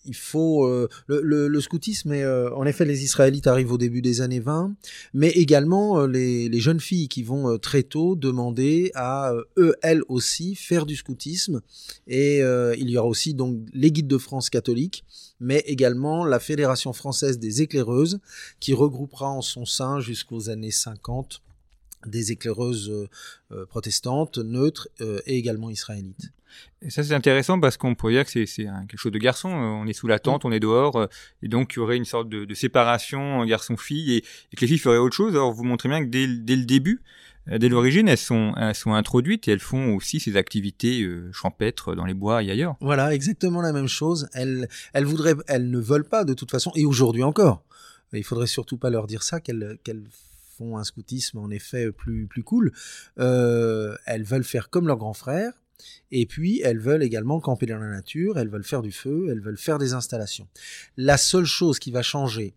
il 0.04 0.16
faut 0.16 0.66
euh, 0.66 0.88
le, 1.06 1.60
scoutisme. 1.60 2.12
Est, 2.12 2.22
euh, 2.22 2.54
en 2.54 2.64
effet, 2.66 2.84
les 2.84 3.04
Israélites 3.04 3.46
arrivent 3.46 3.72
au 3.72 3.78
début 3.78 4.02
des 4.02 4.20
années 4.20 4.40
20, 4.40 4.74
mais 5.14 5.28
également 5.30 6.00
euh, 6.00 6.06
les, 6.06 6.48
les 6.48 6.60
jeunes 6.60 6.80
filles 6.80 7.08
qui 7.08 7.22
vont 7.22 7.58
très 7.58 7.82
tôt 7.82 8.16
demander 8.16 8.90
à 8.94 9.32
eux, 9.56 9.74
elles 9.82 10.02
aussi, 10.08 10.54
faire 10.54 10.86
du 10.86 10.96
scoutisme. 10.96 11.60
Et 12.06 12.38
il 12.38 12.90
y 12.90 12.96
aura 12.96 13.08
aussi 13.08 13.34
donc 13.34 13.58
les 13.72 13.92
guides 13.92 14.08
de 14.08 14.18
France 14.18 14.50
catholiques, 14.50 15.04
mais 15.40 15.62
également 15.66 16.24
la 16.24 16.40
Fédération 16.40 16.92
française 16.92 17.38
des 17.38 17.62
éclaireuses, 17.62 18.20
qui 18.60 18.74
regroupera 18.74 19.28
en 19.28 19.42
son 19.42 19.64
sein 19.64 20.00
jusqu'aux 20.00 20.48
années 20.48 20.70
50 20.70 21.42
des 22.06 22.32
éclaireuses 22.32 23.08
protestantes, 23.68 24.38
neutres 24.38 24.88
et 25.26 25.36
également 25.36 25.70
israélites. 25.70 26.32
Et 26.82 26.90
ça 26.90 27.02
c'est 27.02 27.14
intéressant 27.14 27.58
parce 27.60 27.76
qu'on 27.76 27.94
pourrait 27.94 28.12
dire 28.14 28.24
que 28.24 28.30
c'est 28.30 28.44
quelque 28.46 28.96
chose 28.98 29.12
de 29.12 29.18
garçon. 29.18 29.48
euh, 29.50 29.82
On 29.82 29.86
est 29.86 29.92
sous 29.92 30.06
la 30.06 30.18
tente, 30.18 30.44
on 30.44 30.52
est 30.52 30.60
dehors, 30.60 30.96
euh, 30.96 31.06
et 31.42 31.48
donc 31.48 31.72
il 31.74 31.76
y 31.76 31.80
aurait 31.80 31.96
une 31.96 32.04
sorte 32.04 32.28
de, 32.28 32.44
de 32.44 32.54
séparation 32.54 33.44
garçon-fille 33.44 34.14
et, 34.14 34.24
et 34.52 34.56
que 34.56 34.60
les 34.62 34.66
filles 34.68 34.78
feraient 34.78 34.98
autre 34.98 35.16
chose. 35.16 35.34
Alors 35.34 35.52
vous 35.52 35.64
montrez 35.64 35.88
bien 35.88 36.04
que 36.04 36.08
dès, 36.10 36.26
le- 36.26 36.38
dès 36.38 36.56
le 36.56 36.64
début, 36.64 37.00
Euh, 37.50 37.56
Dès 37.58 37.70
l'origine, 37.70 38.08
elles 38.08 38.18
sont, 38.18 38.52
elles 38.58 38.74
sont 38.74 38.92
introduites 38.92 39.48
et 39.48 39.52
elles 39.52 39.58
font 39.72 39.96
aussi 39.96 40.20
ces 40.20 40.36
activités 40.36 41.00
euh, 41.02 41.32
champêtres 41.32 41.94
dans 41.94 42.04
les 42.04 42.12
bois 42.12 42.42
et 42.42 42.50
ailleurs. 42.50 42.76
Voilà, 42.82 43.14
exactement 43.14 43.62
la 43.62 43.72
même 43.72 43.88
chose. 43.88 44.28
Elles, 44.34 44.68
elles 44.92 45.06
voudraient, 45.06 45.34
elles 45.46 45.70
ne 45.70 45.78
veulent 45.80 46.08
pas 46.08 46.24
de 46.24 46.34
toute 46.34 46.50
façon, 46.50 46.70
et 46.74 46.84
aujourd'hui 46.84 47.22
encore. 47.22 47.62
Il 48.12 48.22
faudrait 48.22 48.46
surtout 48.48 48.76
pas 48.76 48.90
leur 48.90 49.06
dire 49.06 49.22
ça 49.22 49.40
qu'elles 49.40 49.78
font 50.58 50.76
un 50.76 50.84
scoutisme 50.84 51.38
en 51.38 51.48
effet 51.50 51.90
plus 51.90 52.26
plus 52.26 52.42
cool. 52.42 52.72
Euh, 53.18 53.96
elles 54.06 54.24
veulent 54.24 54.44
faire 54.44 54.68
comme 54.68 54.86
leurs 54.86 54.98
grands 54.98 55.14
frères. 55.14 55.52
Et 56.10 56.26
puis, 56.26 56.60
elles 56.64 56.78
veulent 56.78 57.02
également 57.02 57.40
camper 57.40 57.66
dans 57.66 57.78
la 57.78 57.88
nature, 57.88 58.38
elles 58.38 58.48
veulent 58.48 58.64
faire 58.64 58.82
du 58.82 58.92
feu, 58.92 59.28
elles 59.30 59.40
veulent 59.40 59.58
faire 59.58 59.78
des 59.78 59.92
installations. 59.92 60.48
La 60.96 61.16
seule 61.16 61.44
chose 61.44 61.78
qui 61.78 61.90
va 61.90 62.02
changer 62.02 62.54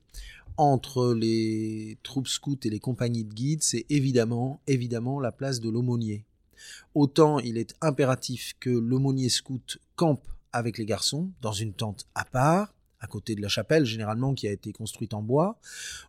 entre 0.58 1.13
les 1.13 1.98
troupes 2.04 2.28
scouts 2.28 2.60
et 2.63 2.70
les 2.70 2.80
compagnies 2.80 3.24
de 3.24 3.34
guides, 3.34 3.63
c'est 3.63 3.86
évidemment, 3.90 4.62
évidemment 4.68 5.20
la 5.20 5.32
place 5.32 5.60
de 5.60 5.70
l'aumônier. 5.70 6.25
Autant 6.94 7.40
il 7.40 7.58
est 7.58 7.74
impératif 7.82 8.54
que 8.60 8.70
l'aumônier 8.70 9.30
scout 9.30 9.80
campe 9.96 10.28
avec 10.51 10.78
les 10.78 10.86
garçons 10.86 11.32
dans 11.42 11.54
une 11.54 11.74
tente 11.74 12.06
à 12.16 12.25
part, 12.25 12.74
à 13.01 13.08
côté 13.08 13.36
de 13.36 13.41
la 13.41 13.50
chapelle 13.50 13.84
généralement 13.86 14.34
qui 14.34 14.48
a 14.48 14.51
été 14.51 14.72
construite 14.72 15.13
en 15.13 15.22
bois, 15.22 15.58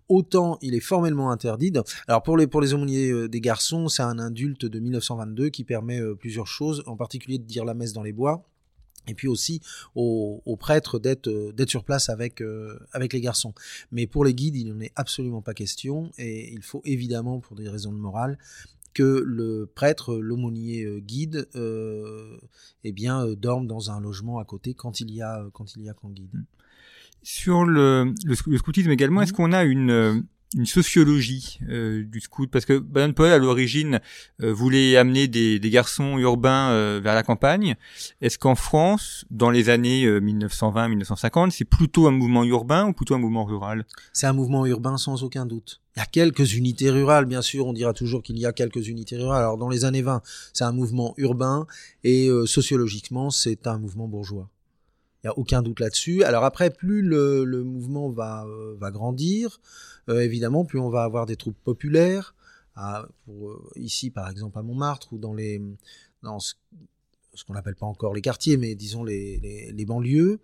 autant 0.09 0.59
il 0.61 0.75
est 0.75 0.81
formellement 0.81 1.31
interdit. 1.31 1.73
Alors 2.07 2.23
pour 2.23 2.37
les 2.37 2.47
pour 2.47 2.61
les 2.61 2.75
aumôniers 2.75 3.11
euh, 3.11 3.29
des 3.29 3.41
garçons, 3.41 3.89
c'est 3.89 4.03
un 4.03 4.19
indulte 4.19 4.67
de 4.67 4.79
1922 4.79 5.49
qui 5.49 5.65
permet 5.65 6.01
euh, 6.01 6.15
plusieurs 6.15 6.47
choses, 6.47 6.83
en 6.87 6.97
particulier 6.97 7.39
de 7.39 7.45
dire 7.45 7.65
la 7.65 7.75
messe 7.75 7.93
dans 7.93 8.03
les 8.03 8.13
bois. 8.13 8.47
Et 9.09 9.15
puis 9.15 9.27
aussi 9.27 9.61
aux, 9.97 10.57
prêtres 10.61 11.01
d'être 11.01 11.27
euh, 11.29 11.53
d'être 11.53 11.71
sur 11.71 11.83
place 11.83 12.09
avec 12.09 12.43
avec 12.93 13.13
les 13.13 13.21
garçons. 13.21 13.55
Mais 13.91 14.07
pour 14.07 14.25
les 14.25 14.35
guides, 14.35 14.55
il 14.55 14.69
n'en 14.69 14.81
est 14.81 14.93
absolument 14.95 15.43
pas 15.43 15.55
question 15.55 16.13
et 16.19 16.53
il 16.53 16.63
faut 16.63 16.83
évidemment 16.85 17.41
pour 17.41 17.57
des 17.57 17.69
raisons 17.69 17.93
de 17.93 17.99
morale 17.99 18.39
que 18.95 19.25
le 19.27 19.67
prêtre, 19.75 20.17
l'aumônier 20.17 21.01
guide, 21.01 21.49
eh 22.85 22.93
bien 22.93 23.27
dorme 23.35 23.67
dans 23.67 23.91
un 23.91 24.01
logement 24.01 24.39
à 24.39 24.45
côté 24.45 24.75
quand 24.75 25.01
il 25.01 25.11
y 25.11 25.23
a 25.23 25.49
quand 25.55 25.75
il 25.75 25.83
y 25.83 25.89
a 25.89 25.95
qu'en 25.95 26.11
guide. 26.11 26.45
Sur 27.23 27.65
le, 27.65 28.13
le, 28.25 28.35
sc- 28.35 28.51
le 28.51 28.59
scoutisme 28.59 28.91
également, 28.91 29.21
Mhm. 29.21 29.25
est-ce 29.25 29.33
qu'on 29.33 29.53
a 29.53 29.63
une, 29.65 29.91
euh, 29.91 30.15
une 30.57 30.67
sociologie 30.67 31.61
euh, 31.69 32.03
du 32.05 32.21
scout? 32.21 32.51
Parce 32.51 32.65
que 32.65 32.79
Baden-Powell, 32.79 33.33
à 33.33 33.39
l'origine, 33.39 34.01
euh, 34.43 34.53
voulait 34.53 34.97
amener 34.97 35.29
des, 35.29 35.59
des 35.59 35.71
garçons 35.71 36.19
urbains 36.19 36.71
euh, 36.71 37.01
vers 37.03 37.15
la 37.15 37.23
campagne. 37.23 37.77
Est-ce 38.21 38.39
qu'en 38.39 38.55
France, 38.57 39.25
dans 39.31 39.51
les 39.51 39.69
années 39.71 40.05
euh, 40.05 40.21
1920-1950, 40.21 41.51
c'est 41.51 41.65
plutôt 41.65 42.07
un 42.07 42.11
mouvement 42.11 42.45
urbain 42.45 42.87
ou 42.89 42.93
plutôt 42.93 43.15
un 43.15 43.19
mouvement 43.19 43.45
rural? 43.45 43.87
C'est 44.13 44.27
un 44.27 44.33
mouvement 44.33 44.67
urbain 44.67 44.97
sans 44.97 45.23
aucun 45.23 45.47
doute. 45.47 45.81
Il 45.97 46.01
y 46.01 46.03
a 46.03 46.07
quelques 46.07 46.55
unités 46.55 46.91
rurales, 46.91 47.27
bien 47.27 47.43
sûr, 47.43 47.67
on 47.67 47.73
dira 47.73 47.93
toujours 47.93 48.23
qu'il 48.23 48.39
y 48.39 48.47
a 48.47 48.53
quelques 48.53 48.89
unités 48.89 49.17
rurales. 49.17 49.43
Alors 49.43 49.59
dans 49.59 49.69
les 49.69 49.85
années 49.85 50.03
20, 50.03 50.23
c'est 50.53 50.65
un 50.65 50.73
mouvement 50.73 51.15
urbain 51.19 51.67
et 52.03 52.29
euh, 52.29 52.47
sociologiquement, 52.47 53.31
c'est 53.31 53.67
un 53.67 53.79
mouvement 53.79 54.09
bourgeois. 54.09 54.49
Il 55.23 55.29
n'y 55.29 55.31
a 55.31 55.39
aucun 55.39 55.63
doute 55.63 55.79
là-dessus. 55.79 56.25
Alors 56.25 56.43
après, 56.43 56.71
plus 56.71 57.01
le, 57.01 57.63
mouvement 57.63 58.11
va, 58.11 58.45
euh, 58.45 58.91
grandir, 58.91 59.61
euh, 60.09 60.21
évidemment, 60.21 60.65
plus 60.65 60.81
on 60.81 60.91
va 60.91 61.05
avoir 61.05 61.27
des 61.27 61.37
troupes 61.37 61.59
populaires. 61.63 62.35
Pour, 63.25 63.51
euh, 63.51 63.71
ici, 63.77 64.11
par 64.11 64.29
exemple, 64.29 64.59
à 64.59 64.63
Montmartre 64.63 65.13
ou 65.13 65.19
dans 65.19 65.35
les 65.35 65.63
dans 66.23 66.41
ce, 66.41 66.55
qu'on 67.47 67.55
n'appelle 67.55 67.77
pas 67.77 67.87
encore 67.87 68.15
les 68.15 68.21
quartiers, 68.21 68.57
mais 68.57 68.75
disons 68.75 69.05
les, 69.05 69.85
banlieues. 69.87 70.41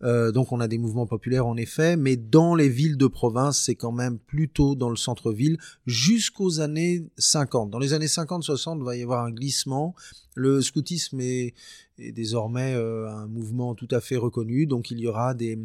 Donc 0.00 0.52
on 0.52 0.60
a 0.60 0.68
des 0.68 0.78
mouvements 0.78 1.06
populaires 1.06 1.46
en 1.46 1.56
effet, 1.56 1.96
mais 1.96 2.16
dans 2.16 2.54
les 2.54 2.68
villes 2.68 2.96
de 2.96 3.06
province, 3.06 3.60
c'est 3.60 3.74
quand 3.74 3.92
même 3.92 4.18
plutôt 4.18 4.74
dans 4.74 4.90
le 4.90 4.96
centre-ville 4.96 5.58
jusqu'aux 5.86 6.60
années 6.60 7.06
50. 7.18 7.70
Dans 7.70 7.78
les 7.78 7.94
années 7.94 8.06
50-60, 8.06 8.78
il 8.78 8.84
va 8.84 8.96
y 8.96 9.02
avoir 9.02 9.24
un 9.24 9.30
glissement. 9.30 9.94
Le 10.34 10.60
scoutisme 10.60 11.20
est, 11.20 11.54
désormais 12.10 12.74
euh, 12.74 13.08
un 13.08 13.28
mouvement 13.28 13.76
tout 13.76 13.86
à 13.92 14.00
fait 14.00 14.16
reconnu, 14.16 14.66
donc 14.66 14.90
il 14.90 14.98
y 14.98 15.06
aura 15.06 15.34
des, 15.34 15.56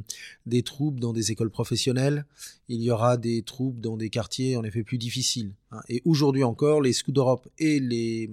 des 0.46 0.62
troupes 0.62 1.00
dans 1.00 1.14
des 1.14 1.32
écoles 1.32 1.50
professionnelles, 1.50 2.26
il 2.68 2.84
y 2.84 2.92
aura 2.92 3.18
des 3.18 3.42
troupes 3.42 3.80
dans 3.80 3.98
des 3.98 4.12
quartiers 4.12 4.56
en 4.58 4.64
effet 4.64 4.84
plus 4.84 5.00
difficiles. 5.00 5.54
hein. 5.72 5.82
Et 5.90 6.04
aujourd'hui 6.06 6.44
encore, 6.44 6.82
les 6.82 6.94
scouts 6.94 7.14
d'Europe 7.14 7.48
et 7.58 7.80
les, 7.80 8.30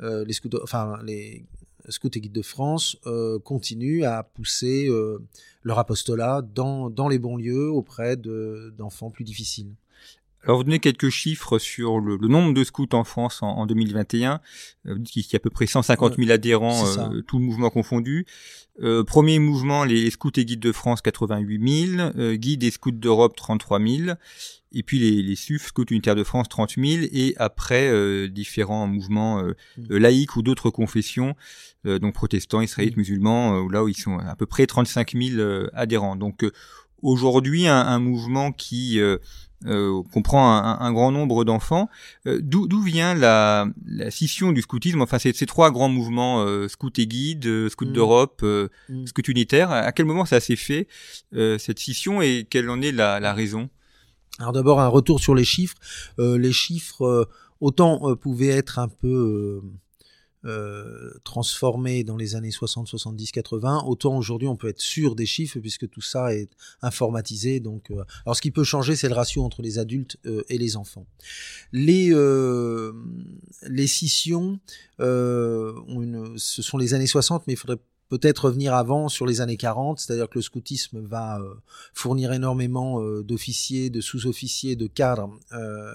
euh, 0.00 0.24
les 0.24 0.32
scouts, 0.34 0.62
enfin 0.62 1.00
les 1.04 1.44
Scouts 1.90 2.10
et 2.16 2.20
Guides 2.20 2.32
de 2.32 2.42
France 2.42 2.98
euh, 3.06 3.38
continuent 3.38 4.04
à 4.04 4.22
pousser 4.22 4.90
leur 5.62 5.78
apostolat 5.78 6.42
dans, 6.54 6.90
dans 6.90 7.08
les 7.08 7.18
bons 7.18 7.36
lieux 7.38 7.70
auprès 7.70 8.14
de- 8.18 8.74
d'enfants 8.76 9.10
plus 9.10 9.24
difficiles. 9.24 9.72
Alors, 10.44 10.58
vous 10.58 10.64
donnez 10.64 10.78
quelques 10.78 11.08
chiffres 11.10 11.58
sur 11.58 11.98
le, 12.00 12.16
le 12.16 12.28
nombre 12.28 12.54
de 12.54 12.64
scouts 12.64 12.86
en 12.92 13.04
France 13.04 13.42
en, 13.42 13.48
en 13.48 13.66
2021. 13.66 14.40
Euh, 14.86 14.92
Vous 14.94 14.98
dites 14.98 15.12
qu'il 15.12 15.32
y 15.32 15.36
a 15.36 15.38
à 15.38 15.40
peu 15.40 15.50
près 15.50 15.66
150 15.66 16.16
000 16.16 16.30
adhérents, 16.30 16.84
euh, 17.12 17.20
tout 17.22 17.38
mouvement 17.38 17.70
confondu. 17.70 18.24
Euh, 18.80 19.02
premier 19.02 19.40
mouvement, 19.40 19.84
les, 19.84 20.00
les 20.00 20.10
scouts 20.10 20.30
et 20.36 20.44
guides 20.44 20.60
de 20.60 20.72
France, 20.72 21.02
88 21.02 21.86
000. 21.96 22.12
Euh, 22.16 22.34
guides 22.36 22.62
et 22.62 22.70
scouts 22.70 22.92
d'Europe, 22.92 23.34
33 23.36 23.80
000. 23.80 24.12
Et 24.72 24.82
puis 24.82 24.98
les, 24.98 25.22
les 25.22 25.34
SUF, 25.34 25.66
scouts 25.66 25.86
unitaires 25.90 26.14
de 26.14 26.22
France, 26.24 26.48
30 26.48 26.74
000. 26.76 27.06
Et 27.12 27.34
après, 27.38 27.88
euh, 27.90 28.28
différents 28.28 28.86
mouvements 28.86 29.40
euh, 29.40 29.54
Mm. 29.76 29.82
euh, 29.92 29.98
laïques 29.98 30.36
ou 30.36 30.42
d'autres 30.42 30.70
confessions, 30.70 31.34
euh, 31.86 31.98
donc 31.98 32.14
protestants, 32.14 32.60
israélites, 32.60 32.96
Mm. 32.96 33.00
musulmans, 33.00 33.64
euh, 33.66 33.68
là 33.72 33.82
où 33.82 33.88
ils 33.88 33.96
sont 33.96 34.18
à 34.18 34.36
peu 34.36 34.46
près 34.46 34.66
35 34.66 35.12
000 35.14 35.40
euh, 35.40 35.68
adhérents. 35.74 36.14
Donc 36.16 36.44
euh, 36.44 36.52
aujourd'hui, 37.02 37.66
un, 37.68 37.76
un 37.80 37.98
mouvement 37.98 38.52
qui... 38.52 39.00
euh, 39.00 39.18
euh, 39.66 40.04
comprend 40.12 40.52
un, 40.56 40.78
un 40.78 40.92
grand 40.92 41.10
nombre 41.10 41.44
d'enfants. 41.44 41.88
Euh, 42.28 42.38
D'où 42.40 42.80
vient 42.80 43.14
la, 43.16 43.66
la 43.86 44.08
scission 44.12 44.52
du 44.52 44.62
scoutisme? 44.62 45.02
Enfin, 45.02 45.18
ces, 45.18 45.32
ces 45.32 45.46
trois 45.46 45.72
grands 45.72 45.88
mouvements, 45.88 46.44
euh, 46.44 46.68
scout 46.68 46.96
et 47.00 47.08
guide, 47.08 47.44
euh, 47.46 47.68
scout 47.68 47.88
Mm. 47.88 47.92
d'Europe, 47.92 48.40
euh, 48.44 48.68
Mm. 48.88 49.06
scout 49.08 49.26
unitaire. 49.26 49.72
À 49.72 49.90
quel 49.90 50.06
moment 50.06 50.24
ça 50.24 50.38
s'est 50.38 50.54
fait 50.54 50.86
euh, 51.34 51.58
cette 51.58 51.80
scission 51.80 52.22
et 52.22 52.46
quelle 52.48 52.70
en 52.70 52.80
est 52.80 52.92
la, 52.92 53.18
la 53.18 53.34
raison? 53.34 53.68
Alors 54.38 54.52
d'abord 54.52 54.80
un 54.80 54.86
retour 54.86 55.18
sur 55.18 55.34
les 55.34 55.42
chiffres. 55.44 55.74
Euh, 56.20 56.38
les 56.38 56.52
chiffres 56.52 57.02
euh, 57.04 57.24
autant 57.60 57.98
euh, 58.08 58.14
pouvaient 58.14 58.46
être 58.54 58.78
un 58.78 58.86
peu 58.86 59.60
euh, 60.44 61.10
transformés 61.24 62.04
dans 62.04 62.16
les 62.16 62.36
années 62.36 62.50
60, 62.50 62.86
70, 62.86 63.32
80, 63.32 63.84
autant 63.86 64.16
aujourd'hui 64.16 64.48
on 64.48 64.56
peut 64.56 64.68
être 64.68 64.80
sûr 64.80 65.14
des 65.14 65.26
chiffres 65.26 65.58
puisque 65.58 65.88
tout 65.88 66.00
ça 66.00 66.34
est 66.34 66.50
informatisé. 66.82 67.60
Donc, 67.60 67.90
euh, 67.90 68.04
alors 68.24 68.36
ce 68.36 68.42
qui 68.42 68.50
peut 68.50 68.64
changer, 68.64 68.96
c'est 68.96 69.08
le 69.08 69.14
ratio 69.14 69.42
entre 69.42 69.62
les 69.62 69.78
adultes 69.78 70.16
euh, 70.26 70.44
et 70.48 70.58
les 70.58 70.76
enfants. 70.76 71.06
Les 71.72 72.10
euh, 72.12 72.92
les 73.68 73.86
scissions, 73.86 74.60
une, 74.98 76.34
ce 76.36 76.62
sont 76.62 76.78
les 76.78 76.94
années 76.94 77.06
60, 77.06 77.46
mais 77.46 77.54
il 77.54 77.56
faudrait 77.56 77.80
peut-être 78.08 78.46
revenir 78.46 78.74
avant 78.74 79.08
sur 79.08 79.26
les 79.26 79.40
années 79.40 79.56
40, 79.56 80.00
c'est-à-dire 80.00 80.28
que 80.28 80.38
le 80.38 80.42
scoutisme 80.42 81.00
va 81.00 81.38
euh, 81.38 81.54
fournir 81.94 82.32
énormément 82.32 83.02
euh, 83.02 83.22
d'officiers, 83.22 83.90
de 83.90 84.00
sous-officiers, 84.00 84.76
de 84.76 84.86
cadres 84.86 85.30
euh, 85.52 85.92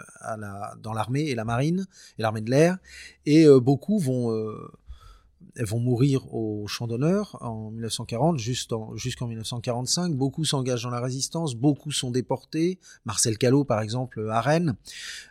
dans 0.81 0.93
l'armée 0.93 1.23
et 1.23 1.35
la 1.35 1.45
marine 1.45 1.87
et 2.17 2.21
l'armée 2.21 2.41
de 2.41 2.49
l'air, 2.49 2.77
et 3.25 3.47
beaucoup 3.61 3.99
vont 3.99 4.31
euh, 5.59 5.63
vont 5.65 5.79
mourir 5.79 6.33
au 6.33 6.65
champ 6.67 6.87
d'honneur 6.87 7.37
en 7.41 7.71
1940 7.71 8.37
juste 8.39 8.73
en- 8.73 8.95
jusqu'en 8.95 9.27
1945. 9.27 10.15
Beaucoup 10.15 10.45
s'engagent 10.45 10.83
dans 10.83 10.89
la 10.89 10.99
résistance, 11.01 11.55
beaucoup 11.55 11.91
sont 11.91 12.11
déportés. 12.11 12.79
Marcel 13.05 13.37
Callot, 13.37 13.63
par 13.63 13.81
exemple, 13.81 14.27
à 14.29 14.41
Rennes. 14.41 14.75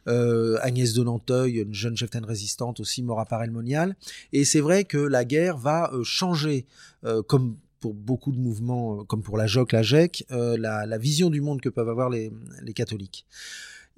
Euh, 0.08 0.58
Agnès 0.62 0.92
de 0.94 1.02
Nanteuil, 1.02 1.58
une 1.58 1.74
jeune 1.74 1.96
cheftaine 1.96 2.24
résistante 2.24 2.80
aussi, 2.80 3.02
mort 3.02 3.20
à 3.20 3.26
Paray-le-Monial. 3.26 3.96
Et 4.32 4.44
c'est 4.44 4.60
vrai 4.60 4.84
que 4.84 4.98
la 4.98 5.24
guerre 5.24 5.56
va 5.58 5.92
euh, 5.92 6.02
changer, 6.04 6.66
euh, 7.04 7.22
comme 7.22 7.56
pour 7.80 7.94
beaucoup 7.94 8.30
de 8.30 8.38
mouvements, 8.38 9.04
comme 9.04 9.22
pour 9.24 9.36
la 9.36 9.48
JOC, 9.48 9.72
la 9.72 9.82
GEC, 9.82 10.24
la, 10.30 10.86
la 10.86 10.98
vision 10.98 11.30
du 11.30 11.40
monde 11.40 11.60
que 11.60 11.68
peuvent 11.68 11.88
avoir 11.88 12.10
les, 12.10 12.32
les 12.62 12.72
catholiques. 12.74 13.26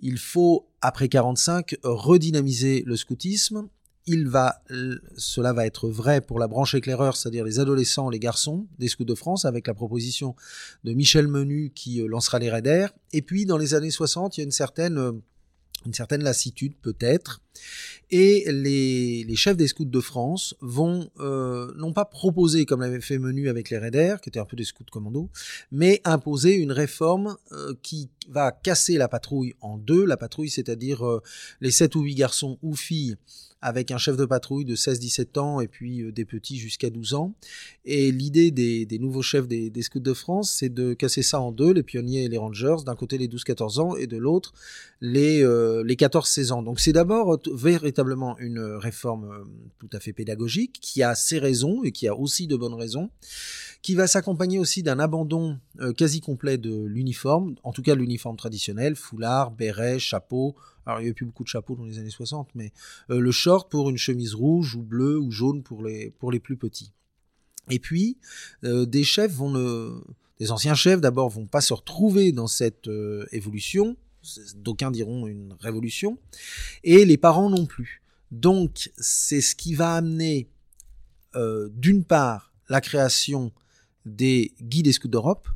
Il 0.00 0.16
faut, 0.16 0.66
après 0.80 1.08
45, 1.10 1.76
redynamiser 1.82 2.82
le 2.86 2.96
scoutisme. 2.96 3.68
Il 4.06 4.28
va, 4.28 4.62
cela 5.16 5.52
va 5.52 5.64
être 5.66 5.88
vrai 5.88 6.20
pour 6.20 6.38
la 6.38 6.46
branche 6.46 6.74
éclaireur, 6.74 7.16
c'est-à-dire 7.16 7.44
les 7.44 7.58
adolescents, 7.58 8.10
les 8.10 8.18
garçons 8.18 8.66
des 8.78 8.88
scouts 8.88 9.04
de 9.04 9.14
France, 9.14 9.44
avec 9.46 9.66
la 9.66 9.74
proposition 9.74 10.36
de 10.84 10.92
Michel 10.92 11.26
Menu 11.26 11.72
qui 11.74 12.00
euh, 12.00 12.06
lancera 12.06 12.38
les 12.38 12.50
raiders. 12.50 12.92
Et 13.12 13.22
puis, 13.22 13.46
dans 13.46 13.56
les 13.56 13.74
années 13.74 13.90
60, 13.90 14.36
il 14.36 14.40
y 14.40 14.42
a 14.42 14.44
une 14.44 14.50
certaine, 14.50 14.98
euh, 14.98 15.12
une 15.86 15.94
certaine 15.94 16.22
lassitude 16.22 16.74
peut-être. 16.80 17.40
Et 18.10 18.44
les, 18.50 19.24
les 19.24 19.36
chefs 19.36 19.56
des 19.56 19.68
scouts 19.68 19.84
de 19.84 20.00
France 20.00 20.54
vont 20.60 21.10
euh, 21.20 21.72
non 21.76 21.92
pas 21.92 22.04
proposer, 22.04 22.66
comme 22.66 22.80
l'avait 22.80 23.00
fait 23.00 23.18
Menu 23.18 23.48
avec 23.48 23.70
les 23.70 23.78
raiders, 23.78 24.20
qui 24.20 24.28
étaient 24.28 24.40
un 24.40 24.44
peu 24.44 24.56
des 24.56 24.64
scouts 24.64 24.84
commando, 24.90 25.30
mais 25.72 26.00
imposer 26.04 26.54
une 26.54 26.72
réforme 26.72 27.36
euh, 27.52 27.74
qui 27.82 28.10
va 28.28 28.52
casser 28.52 28.98
la 28.98 29.08
patrouille 29.08 29.54
en 29.60 29.78
deux. 29.78 30.04
La 30.04 30.16
patrouille, 30.16 30.50
c'est-à-dire 30.50 31.06
euh, 31.06 31.22
les 31.60 31.70
sept 31.70 31.94
ou 31.94 32.02
huit 32.02 32.14
garçons 32.14 32.58
ou 32.62 32.74
filles 32.74 33.16
avec 33.64 33.90
un 33.90 33.96
chef 33.96 34.18
de 34.18 34.26
patrouille 34.26 34.66
de 34.66 34.76
16-17 34.76 35.38
ans 35.38 35.60
et 35.62 35.68
puis 35.68 36.02
euh, 36.02 36.12
des 36.12 36.26
petits 36.26 36.58
jusqu'à 36.58 36.90
12 36.90 37.14
ans. 37.14 37.34
Et 37.86 38.12
l'idée 38.12 38.50
des, 38.50 38.86
nouveaux 38.98 39.22
chefs 39.22 39.48
des, 39.48 39.72
Scouts 39.80 40.00
de 40.00 40.12
France, 40.12 40.52
c'est 40.52 40.68
de 40.68 40.92
casser 40.92 41.22
ça 41.22 41.40
en 41.40 41.50
deux, 41.50 41.72
les 41.72 41.82
pionniers 41.82 42.24
et 42.24 42.28
les 42.28 42.36
rangers, 42.36 42.76
d'un 42.84 42.94
côté 42.94 43.16
les 43.16 43.26
12-14 43.26 43.80
ans 43.80 43.96
et 43.96 44.06
de 44.06 44.18
l'autre 44.18 44.52
les, 45.00 45.42
euh, 45.42 45.82
les 45.82 45.96
14-16 45.96 46.52
ans. 46.52 46.62
Donc 46.62 46.78
c'est 46.78 46.92
d'abord 46.92 47.40
véritablement 47.54 48.38
une 48.38 48.60
réforme 48.60 49.24
euh, 49.24 49.44
tout 49.78 49.88
à 49.94 49.98
fait 49.98 50.12
pédagogique 50.12 50.78
qui 50.82 51.02
a 51.02 51.14
ses 51.14 51.38
raisons 51.38 51.82
et 51.84 51.90
qui 51.90 52.06
a 52.06 52.14
aussi 52.14 52.46
de 52.46 52.56
bonnes 52.56 52.74
raisons 52.74 53.08
qui 53.80 53.94
va 53.94 54.06
s'accompagner 54.06 54.58
aussi 54.58 54.82
d'un 54.82 54.98
abandon 54.98 55.58
quasi 55.98 56.22
complet 56.22 56.56
de 56.56 56.86
l'uniforme, 56.86 57.54
en 57.64 57.72
tout 57.72 57.82
cas 57.82 57.94
l'uniforme 57.94 58.34
traditionnel, 58.34 58.96
foulard, 58.96 59.50
béret, 59.50 59.98
chapeau, 59.98 60.56
alors 60.86 61.00
il 61.00 61.04
n'y 61.04 61.08
avait 61.08 61.14
plus 61.14 61.26
beaucoup 61.26 61.44
de 61.44 61.48
chapeaux 61.48 61.74
dans 61.76 61.84
les 61.84 61.98
années 61.98 62.10
60, 62.10 62.48
mais 62.54 62.72
euh, 63.10 63.20
le 63.20 63.30
short 63.30 63.70
pour 63.70 63.90
une 63.90 63.96
chemise 63.96 64.34
rouge 64.34 64.74
ou 64.74 64.82
bleue 64.82 65.18
ou 65.18 65.30
jaune 65.30 65.62
pour 65.62 65.82
les, 65.84 66.10
pour 66.18 66.30
les 66.30 66.40
plus 66.40 66.56
petits. 66.56 66.92
Et 67.70 67.78
puis, 67.78 68.18
euh, 68.64 68.84
des 68.84 69.04
chefs 69.04 69.32
vont 69.32 69.50
ne... 69.50 70.00
des 70.38 70.50
anciens 70.50 70.74
chefs 70.74 71.00
d'abord 71.00 71.30
vont 71.30 71.46
pas 71.46 71.60
se 71.62 71.72
retrouver 71.72 72.32
dans 72.32 72.46
cette 72.46 72.88
euh, 72.88 73.26
évolution, 73.32 73.96
d'aucuns 74.56 74.90
diront 74.90 75.26
une 75.26 75.54
révolution, 75.60 76.18
et 76.82 77.04
les 77.04 77.16
parents 77.16 77.50
non 77.50 77.66
plus. 77.66 78.02
Donc, 78.30 78.90
c'est 78.96 79.40
ce 79.40 79.54
qui 79.54 79.74
va 79.74 79.94
amener, 79.94 80.48
d'une 81.74 82.04
part, 82.04 82.52
la 82.68 82.80
création 82.80 83.52
des 84.06 84.54
guides 84.60 84.86
et 84.86 84.92
scouts 84.92 85.08
d'Europe, 85.08 85.48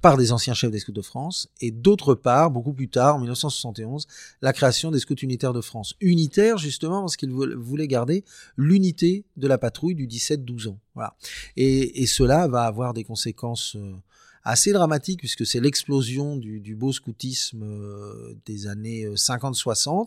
par 0.00 0.16
des 0.16 0.32
anciens 0.32 0.54
chefs 0.54 0.70
des 0.70 0.78
scouts 0.78 0.92
de 0.92 1.02
France, 1.02 1.48
et 1.60 1.70
d'autre 1.70 2.14
part, 2.14 2.50
beaucoup 2.50 2.72
plus 2.72 2.88
tard, 2.88 3.16
en 3.16 3.18
1971, 3.18 4.06
la 4.40 4.52
création 4.52 4.90
des 4.90 4.98
scouts 4.98 5.14
unitaires 5.14 5.52
de 5.52 5.60
France. 5.60 5.94
Unitaires, 6.00 6.56
justement, 6.56 7.00
parce 7.00 7.16
qu'ils 7.16 7.30
voulaient 7.30 7.88
garder 7.88 8.24
l'unité 8.56 9.24
de 9.36 9.46
la 9.46 9.58
patrouille 9.58 9.94
du 9.94 10.06
17-12 10.06 10.68
ans. 10.68 10.78
Voilà. 10.94 11.16
Et, 11.56 12.06
cela 12.06 12.48
va 12.48 12.62
avoir 12.64 12.94
des 12.94 13.04
conséquences 13.04 13.76
euh, 13.76 13.94
assez 14.42 14.72
dramatiques, 14.72 15.20
puisque 15.20 15.44
c'est 15.46 15.60
l'explosion 15.60 16.36
du, 16.36 16.74
beau 16.74 16.92
scoutisme 16.92 17.62
euh, 17.62 18.34
des 18.46 18.66
années 18.66 19.06
50-60, 19.06 19.90
euh, 19.90 20.04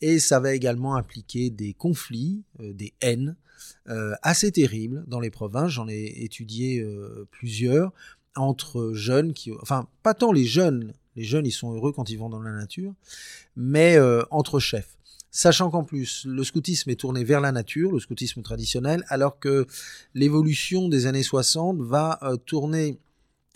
et 0.00 0.18
ça 0.18 0.40
va 0.40 0.52
également 0.52 0.96
impliquer 0.96 1.50
des 1.50 1.74
conflits, 1.74 2.42
des 2.58 2.92
haines, 3.00 3.36
assez 3.86 4.50
terribles 4.50 5.04
dans 5.06 5.20
les 5.20 5.30
provinces. 5.30 5.70
J'en 5.70 5.86
ai 5.88 6.24
étudié 6.24 6.84
plusieurs 7.30 7.92
entre 8.36 8.92
jeunes 8.94 9.32
qui, 9.32 9.52
enfin, 9.60 9.88
pas 10.02 10.14
tant 10.14 10.32
les 10.32 10.44
jeunes, 10.44 10.92
les 11.16 11.24
jeunes 11.24 11.46
ils 11.46 11.52
sont 11.52 11.72
heureux 11.72 11.92
quand 11.92 12.10
ils 12.10 12.16
vont 12.16 12.28
dans 12.28 12.40
la 12.40 12.52
nature, 12.52 12.94
mais 13.56 13.96
euh, 13.96 14.22
entre 14.30 14.58
chefs. 14.58 14.96
Sachant 15.30 15.70
qu'en 15.70 15.82
plus, 15.82 16.26
le 16.26 16.44
scoutisme 16.44 16.90
est 16.90 17.00
tourné 17.00 17.24
vers 17.24 17.40
la 17.40 17.52
nature, 17.52 17.90
le 17.90 18.00
scoutisme 18.00 18.42
traditionnel, 18.42 19.04
alors 19.08 19.38
que 19.38 19.66
l'évolution 20.14 20.88
des 20.88 21.06
années 21.06 21.22
60 21.22 21.80
va 21.80 22.18
euh, 22.22 22.36
tourner 22.36 22.98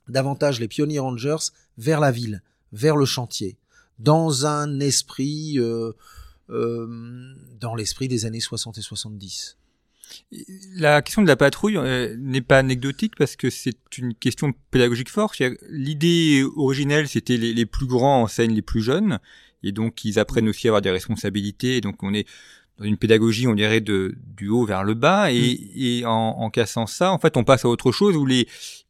davantage 0.09 0.59
les 0.59 0.68
pionniers 0.68 1.00
rangers 1.00 1.50
vers 1.76 2.00
la 2.00 2.11
ville, 2.11 2.42
vers 2.73 2.97
le 2.97 3.04
chantier, 3.04 3.59
dans 3.99 4.47
un 4.47 4.80
esprit, 4.80 5.59
euh, 5.59 5.92
dans 6.49 7.75
l'esprit 7.75 8.09
des 8.09 8.25
années 8.25 8.40
60 8.40 8.78
et 8.78 8.83
70. 8.83 9.59
La 10.76 11.02
question 11.02 11.22
de 11.22 11.28
la 11.28 11.36
patrouille 11.36 11.76
euh, 11.76 12.16
n'est 12.18 12.40
pas 12.40 12.58
anecdotique 12.58 13.14
parce 13.16 13.36
que 13.36 13.50
c'est 13.50 13.78
une 13.98 14.14
question 14.14 14.52
pédagogique 14.70 15.10
forte. 15.10 15.40
L'idée 15.68 16.44
originelle, 16.56 17.08
c'était 17.08 17.36
les, 17.36 17.52
les, 17.52 17.66
plus 17.66 17.86
grands 17.86 18.22
enseignent 18.22 18.54
les 18.54 18.62
plus 18.62 18.82
jeunes, 18.82 19.18
et 19.62 19.72
donc 19.72 20.04
ils 20.04 20.18
apprennent 20.18 20.48
aussi 20.48 20.68
à 20.68 20.70
avoir 20.70 20.82
des 20.82 20.90
responsabilités. 20.90 21.76
Et 21.76 21.80
donc 21.80 22.02
on 22.02 22.14
est 22.14 22.26
dans 22.78 22.84
une 22.84 22.96
pédagogie, 22.96 23.46
on 23.46 23.54
dirait, 23.54 23.80
de, 23.80 24.16
du 24.36 24.48
haut 24.48 24.64
vers 24.64 24.84
le 24.84 24.94
bas. 24.94 25.32
Et, 25.32 25.54
mm. 25.54 25.70
et 25.75 26.04
en, 26.06 26.10
en, 26.12 26.50
cassant 26.50 26.86
ça, 26.86 27.12
en 27.12 27.18
fait, 27.18 27.36
on 27.36 27.44
passe 27.44 27.64
à 27.64 27.68
autre 27.68 27.92
chose 27.92 28.16
où 28.16 28.26
les, 28.26 28.46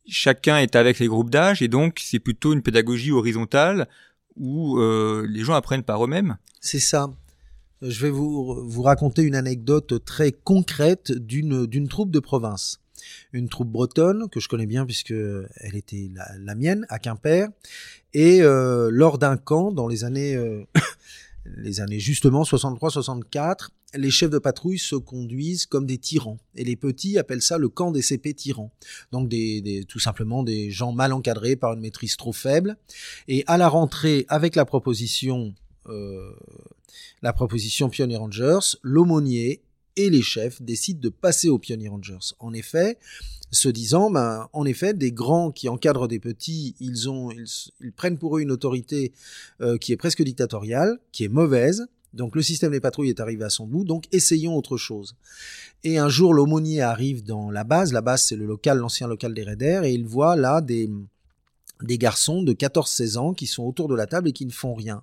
chacun 0.08 0.58
est 0.58 0.76
avec 0.76 0.98
les 0.98 1.06
groupes 1.06 1.30
d'âge, 1.30 1.62
et 1.62 1.68
donc 1.68 2.00
c'est 2.02 2.18
plutôt 2.18 2.52
une 2.52 2.62
pédagogie 2.62 3.12
horizontale 3.12 3.88
où 4.36 4.78
euh, 4.78 5.26
les 5.28 5.44
gens 5.44 5.54
apprennent 5.54 5.82
par 5.82 6.04
eux-mêmes. 6.04 6.36
C'est 6.60 6.80
ça 6.80 7.10
je 7.82 8.02
vais 8.02 8.10
vous, 8.10 8.68
vous 8.68 8.82
raconter 8.82 9.22
une 9.22 9.34
anecdote 9.34 10.04
très 10.04 10.32
concrète 10.32 11.12
d'une, 11.12 11.88
troupe 11.88 12.10
de 12.10 12.20
province. 12.20 12.80
Une 13.32 13.48
troupe 13.48 13.68
bretonne 13.68 14.28
que 14.30 14.40
je 14.40 14.48
connais 14.48 14.66
bien 14.66 14.86
puisque 14.86 15.12
elle 15.12 15.76
était 15.76 16.10
la, 16.38 16.54
mienne 16.54 16.86
à 16.88 16.98
Quimper. 16.98 17.48
Et 18.14 18.42
euh, 18.42 18.88
lors 18.90 19.18
d'un 19.18 19.36
camp 19.36 19.72
dans 19.72 19.86
les 19.86 20.04
années, 20.04 20.34
euh, 20.34 20.64
les 21.44 21.80
années 21.80 22.00
justement 22.00 22.42
63-64, 22.42 23.68
les 23.94 24.10
chefs 24.10 24.30
de 24.30 24.38
patrouille 24.38 24.78
se 24.78 24.96
conduisent 24.96 25.66
comme 25.66 25.86
des 25.86 25.98
tyrans. 25.98 26.38
Et 26.54 26.64
les 26.64 26.76
petits 26.76 27.18
appellent 27.18 27.42
ça 27.42 27.58
le 27.58 27.68
camp 27.68 27.92
des 27.92 28.02
CP 28.02 28.34
tyrans. 28.34 28.72
Donc 29.12 29.28
des, 29.28 29.60
des, 29.60 29.84
tout 29.84 30.00
simplement 30.00 30.42
des 30.42 30.70
gens 30.70 30.92
mal 30.92 31.12
encadrés 31.12 31.56
par 31.56 31.74
une 31.74 31.80
maîtrise 31.80 32.16
trop 32.16 32.32
faible. 32.32 32.76
Et 33.28 33.44
à 33.46 33.58
la 33.58 33.68
rentrée, 33.68 34.24
avec 34.28 34.56
la 34.56 34.64
proposition 34.64 35.54
euh, 35.88 36.32
la 37.22 37.32
proposition 37.32 37.88
Pioneer 37.88 38.18
Rangers, 38.18 38.76
l'aumônier 38.82 39.62
et 39.96 40.10
les 40.10 40.22
chefs 40.22 40.60
décident 40.62 41.00
de 41.00 41.08
passer 41.08 41.48
aux 41.48 41.58
Pioneer 41.58 41.88
Rangers. 41.88 42.34
En 42.38 42.52
effet, 42.52 42.98
se 43.50 43.68
disant, 43.68 44.10
ben, 44.10 44.48
en 44.52 44.64
effet, 44.64 44.94
des 44.94 45.12
grands 45.12 45.50
qui 45.50 45.68
encadrent 45.68 46.08
des 46.08 46.18
petits, 46.18 46.74
ils 46.80 47.08
ont, 47.08 47.30
ils, 47.30 47.92
prennent 47.92 48.18
pour 48.18 48.36
eux 48.36 48.40
une 48.40 48.50
autorité 48.50 49.12
euh, 49.60 49.78
qui 49.78 49.92
est 49.92 49.96
presque 49.96 50.22
dictatoriale, 50.22 50.98
qui 51.12 51.24
est 51.24 51.28
mauvaise. 51.28 51.86
Donc 52.12 52.34
le 52.34 52.42
système 52.42 52.72
des 52.72 52.80
patrouilles 52.80 53.10
est 53.10 53.20
arrivé 53.20 53.44
à 53.44 53.50
son 53.50 53.66
bout, 53.66 53.84
donc 53.84 54.04
essayons 54.10 54.56
autre 54.56 54.76
chose. 54.76 55.16
Et 55.84 55.98
un 55.98 56.08
jour, 56.08 56.32
l'aumônier 56.32 56.80
arrive 56.80 57.24
dans 57.24 57.50
la 57.50 57.62
base. 57.62 57.92
La 57.92 58.00
base, 58.00 58.24
c'est 58.24 58.36
le 58.36 58.46
local, 58.46 58.78
l'ancien 58.78 59.06
local 59.06 59.34
des 59.34 59.42
raiders, 59.42 59.84
et 59.84 59.92
il 59.92 60.06
voit 60.06 60.34
là 60.34 60.60
des, 60.60 60.90
des 61.82 61.98
garçons 61.98 62.42
de 62.42 62.52
14-16 62.52 63.18
ans 63.18 63.34
qui 63.34 63.46
sont 63.46 63.64
autour 63.64 63.88
de 63.88 63.94
la 63.94 64.06
table 64.06 64.28
et 64.28 64.32
qui 64.32 64.46
ne 64.46 64.52
font 64.52 64.74
rien 64.74 65.02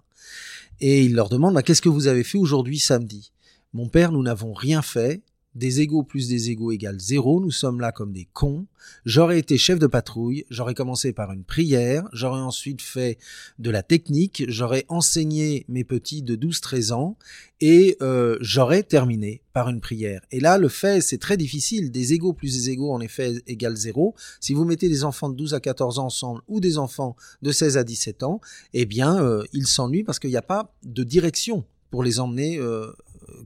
et 0.79 1.03
il 1.03 1.15
leur 1.15 1.29
demande 1.29 1.53
bah, 1.53 1.63
qu'est-ce 1.63 1.81
que 1.81 1.89
vous 1.89 2.07
avez 2.07 2.23
fait 2.23 2.37
aujourd'hui 2.37 2.79
samedi? 2.79 3.31
Mon 3.73 3.89
père, 3.89 4.11
nous 4.11 4.21
n'avons 4.21 4.53
rien 4.53 4.81
fait. 4.81 5.23
Des 5.55 5.81
égaux 5.81 6.03
plus 6.03 6.27
des 6.27 6.49
égaux 6.49 6.71
égale 6.71 6.99
zéro. 6.99 7.39
Nous 7.39 7.51
sommes 7.51 7.79
là 7.79 7.91
comme 7.91 8.11
des 8.11 8.27
cons. 8.33 8.65
J'aurais 9.05 9.39
été 9.39 9.57
chef 9.57 9.77
de 9.79 9.87
patrouille. 9.87 10.45
J'aurais 10.49 10.73
commencé 10.73 11.13
par 11.13 11.31
une 11.31 11.43
prière. 11.43 12.07
J'aurais 12.11 12.41
ensuite 12.41 12.81
fait 12.81 13.17
de 13.59 13.69
la 13.69 13.83
technique. 13.83 14.45
J'aurais 14.47 14.85
enseigné 14.89 15.65
mes 15.67 15.83
petits 15.83 16.23
de 16.23 16.35
12-13 16.35 16.93
ans. 16.93 17.17
Et 17.61 17.97
euh, 18.01 18.37
j'aurais 18.41 18.83
terminé 18.83 19.41
par 19.53 19.69
une 19.69 19.79
prière. 19.79 20.21
Et 20.31 20.39
là, 20.39 20.57
le 20.57 20.69
fait, 20.69 21.01
c'est 21.01 21.19
très 21.19 21.37
difficile. 21.37 21.91
Des 21.91 22.13
égaux 22.13 22.33
plus 22.33 22.53
des 22.55 22.71
égaux, 22.71 22.91
en 22.91 22.99
effet, 22.99 23.33
égale 23.47 23.75
zéro. 23.75 24.15
Si 24.39 24.53
vous 24.53 24.65
mettez 24.65 24.89
des 24.89 25.03
enfants 25.03 25.29
de 25.29 25.35
12 25.35 25.53
à 25.53 25.59
14 25.59 25.99
ans 25.99 26.05
ensemble 26.05 26.41
ou 26.47 26.59
des 26.59 26.77
enfants 26.77 27.15
de 27.41 27.51
16 27.51 27.77
à 27.77 27.83
17 27.83 28.23
ans, 28.23 28.41
eh 28.73 28.85
bien, 28.85 29.21
euh, 29.23 29.43
ils 29.53 29.67
s'ennuient 29.67 30.03
parce 30.03 30.19
qu'il 30.19 30.31
n'y 30.31 30.37
a 30.37 30.41
pas 30.41 30.73
de 30.83 31.03
direction 31.03 31.63
pour 31.93 32.03
les 32.03 32.19
emmener 32.19 32.57
euh, 32.57 32.91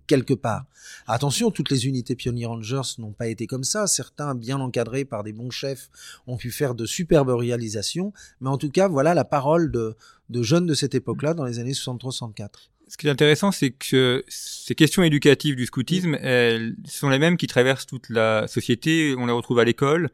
quelque 0.07 0.33
part. 0.33 0.65
Attention, 1.07 1.51
toutes 1.51 1.69
les 1.69 1.87
unités 1.87 2.15
Pioneer 2.15 2.45
Rangers 2.45 2.95
n'ont 2.99 3.11
pas 3.11 3.27
été 3.27 3.47
comme 3.47 3.63
ça. 3.63 3.87
Certains, 3.87 4.35
bien 4.35 4.59
encadrés 4.59 5.05
par 5.05 5.23
des 5.23 5.33
bons 5.33 5.51
chefs, 5.51 5.89
ont 6.27 6.37
pu 6.37 6.51
faire 6.51 6.75
de 6.75 6.85
superbes 6.85 7.29
réalisations. 7.29 8.13
Mais 8.41 8.49
en 8.49 8.57
tout 8.57 8.69
cas, 8.69 8.87
voilà 8.87 9.13
la 9.13 9.25
parole 9.25 9.71
de, 9.71 9.95
jeunes 10.41 10.65
de 10.65 10.73
cette 10.73 10.95
époque-là, 10.95 11.33
dans 11.33 11.45
les 11.45 11.59
années 11.59 11.73
63-64. 11.73 12.69
Ce 12.89 12.95
qui 12.95 13.07
est 13.07 13.09
intéressant, 13.09 13.51
c'est 13.51 13.71
que 13.71 14.23
ces 14.27 14.73
questions 14.73 15.03
éducatives 15.03 15.55
du 15.55 15.65
scoutisme, 15.65 16.15
elles 16.21 16.75
sont 16.85 17.09
les 17.09 17.19
mêmes 17.19 17.35
qui 17.35 17.47
traversent 17.47 17.85
toute 17.85 18.09
la 18.09 18.47
société. 18.47 19.13
On 19.17 19.25
les 19.25 19.33
retrouve 19.33 19.59
à 19.59 19.65
l'école, 19.65 20.09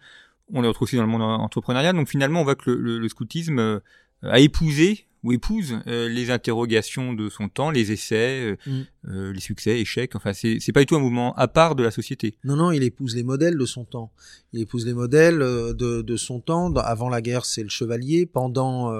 on 0.52 0.62
les 0.62 0.68
retrouve 0.68 0.88
aussi 0.88 0.96
dans 0.96 1.04
le 1.04 1.08
monde 1.08 1.22
entrepreneurial. 1.22 1.96
Donc 1.96 2.10
finalement, 2.10 2.42
on 2.42 2.44
voit 2.44 2.56
que 2.56 2.72
le 2.72 3.08
scoutisme 3.10 3.60
euh, 3.60 3.80
a 4.24 4.40
épousé 4.40 5.06
ou 5.24 5.32
épouse 5.32 5.80
euh, 5.88 6.10
les 6.10 6.32
interrogations 6.32 7.14
de 7.14 7.30
son 7.30 7.48
temps, 7.50 7.72
les 7.72 7.92
essais, 7.92 8.52
euh, 8.52 8.56
mm. 8.68 8.82
euh, 9.08 9.34
les 9.34 9.40
succès, 9.40 9.80
échecs. 9.80 10.16
Enfin, 10.16 10.34
c'est 10.34 10.58
c'est 10.60 10.72
pas 10.72 10.82
du 10.82 10.86
tout 10.86 10.96
un 10.96 11.00
mouvement 11.00 11.34
à 11.36 11.48
part 11.48 11.76
de 11.76 11.84
la 11.84 11.92
société. 11.92 12.38
Non, 12.44 12.56
non, 12.56 12.72
il 12.72 12.84
épouse 12.84 13.16
les 13.16 13.24
modèles 13.24 13.58
de 13.58 13.66
son 13.66 13.86
temps. 13.86 14.12
Il 14.52 14.62
épouse 14.62 14.86
les 14.86 14.94
modèles 14.94 15.40
de, 15.40 16.02
de 16.02 16.18
son 16.18 16.40
temps. 16.40 16.74
Avant 16.76 17.10
la 17.10 17.22
guerre, 17.22 17.46
c'est 17.46 17.64
le 17.64 17.70
chevalier. 17.70 18.26
Pendant 18.26 18.94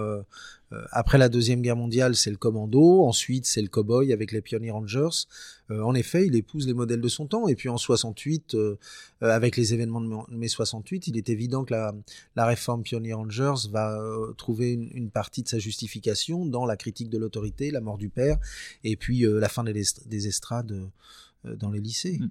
après 0.92 1.18
la 1.18 1.30
Deuxième 1.30 1.62
Guerre 1.62 1.76
mondiale, 1.76 2.16
c'est 2.16 2.32
le 2.32 2.38
commando. 2.38 3.04
Ensuite, 3.04 3.46
c'est 3.46 3.62
le 3.62 3.68
cowboy 3.68 4.14
avec 4.14 4.32
les 4.32 4.42
Pioneer 4.42 4.72
Rangers. 4.72 5.28
Euh, 5.72 5.82
en 5.82 5.94
effet, 5.96 6.28
il 6.28 6.36
épouse 6.36 6.68
les 6.68 6.74
modèles 6.74 7.02
de 7.02 7.08
son 7.08 7.26
temps. 7.26 7.48
Et 7.48 7.56
puis 7.56 7.70
en 7.70 7.78
68, 7.78 8.56
euh, 8.56 8.78
avec 9.22 9.58
les 9.58 9.74
événements 9.74 10.02
de 10.02 10.36
mai 10.36 10.48
68, 10.48 11.08
il 11.08 11.18
est 11.18 11.30
évident 11.30 11.64
que 11.64 11.74
la, 11.74 11.94
la 12.36 12.46
réforme 12.46 12.84
Pioneer 12.84 13.14
Rangers 13.14 13.70
va 13.72 14.00
trouver 14.38 14.72
une, 14.72 15.10
partie 15.10 15.44
de 15.44 15.48
sa 15.48 15.60
justification 15.60 16.46
dans 16.46 16.66
la 16.66 16.78
critique 16.78 17.10
de 17.10 17.18
l'autorité, 17.18 17.72
la 17.72 17.82
mort 17.82 17.98
du 17.98 18.10
père, 18.10 18.38
et 18.84 18.96
puis 18.96 19.26
la 19.28 19.50
fin 19.50 19.64
des, 19.64 19.84
des 20.06 20.28
estrades 20.28 20.90
dans 21.44 21.70
les 21.70 21.80
lycées. 21.80 22.20
Mm. 22.20 22.30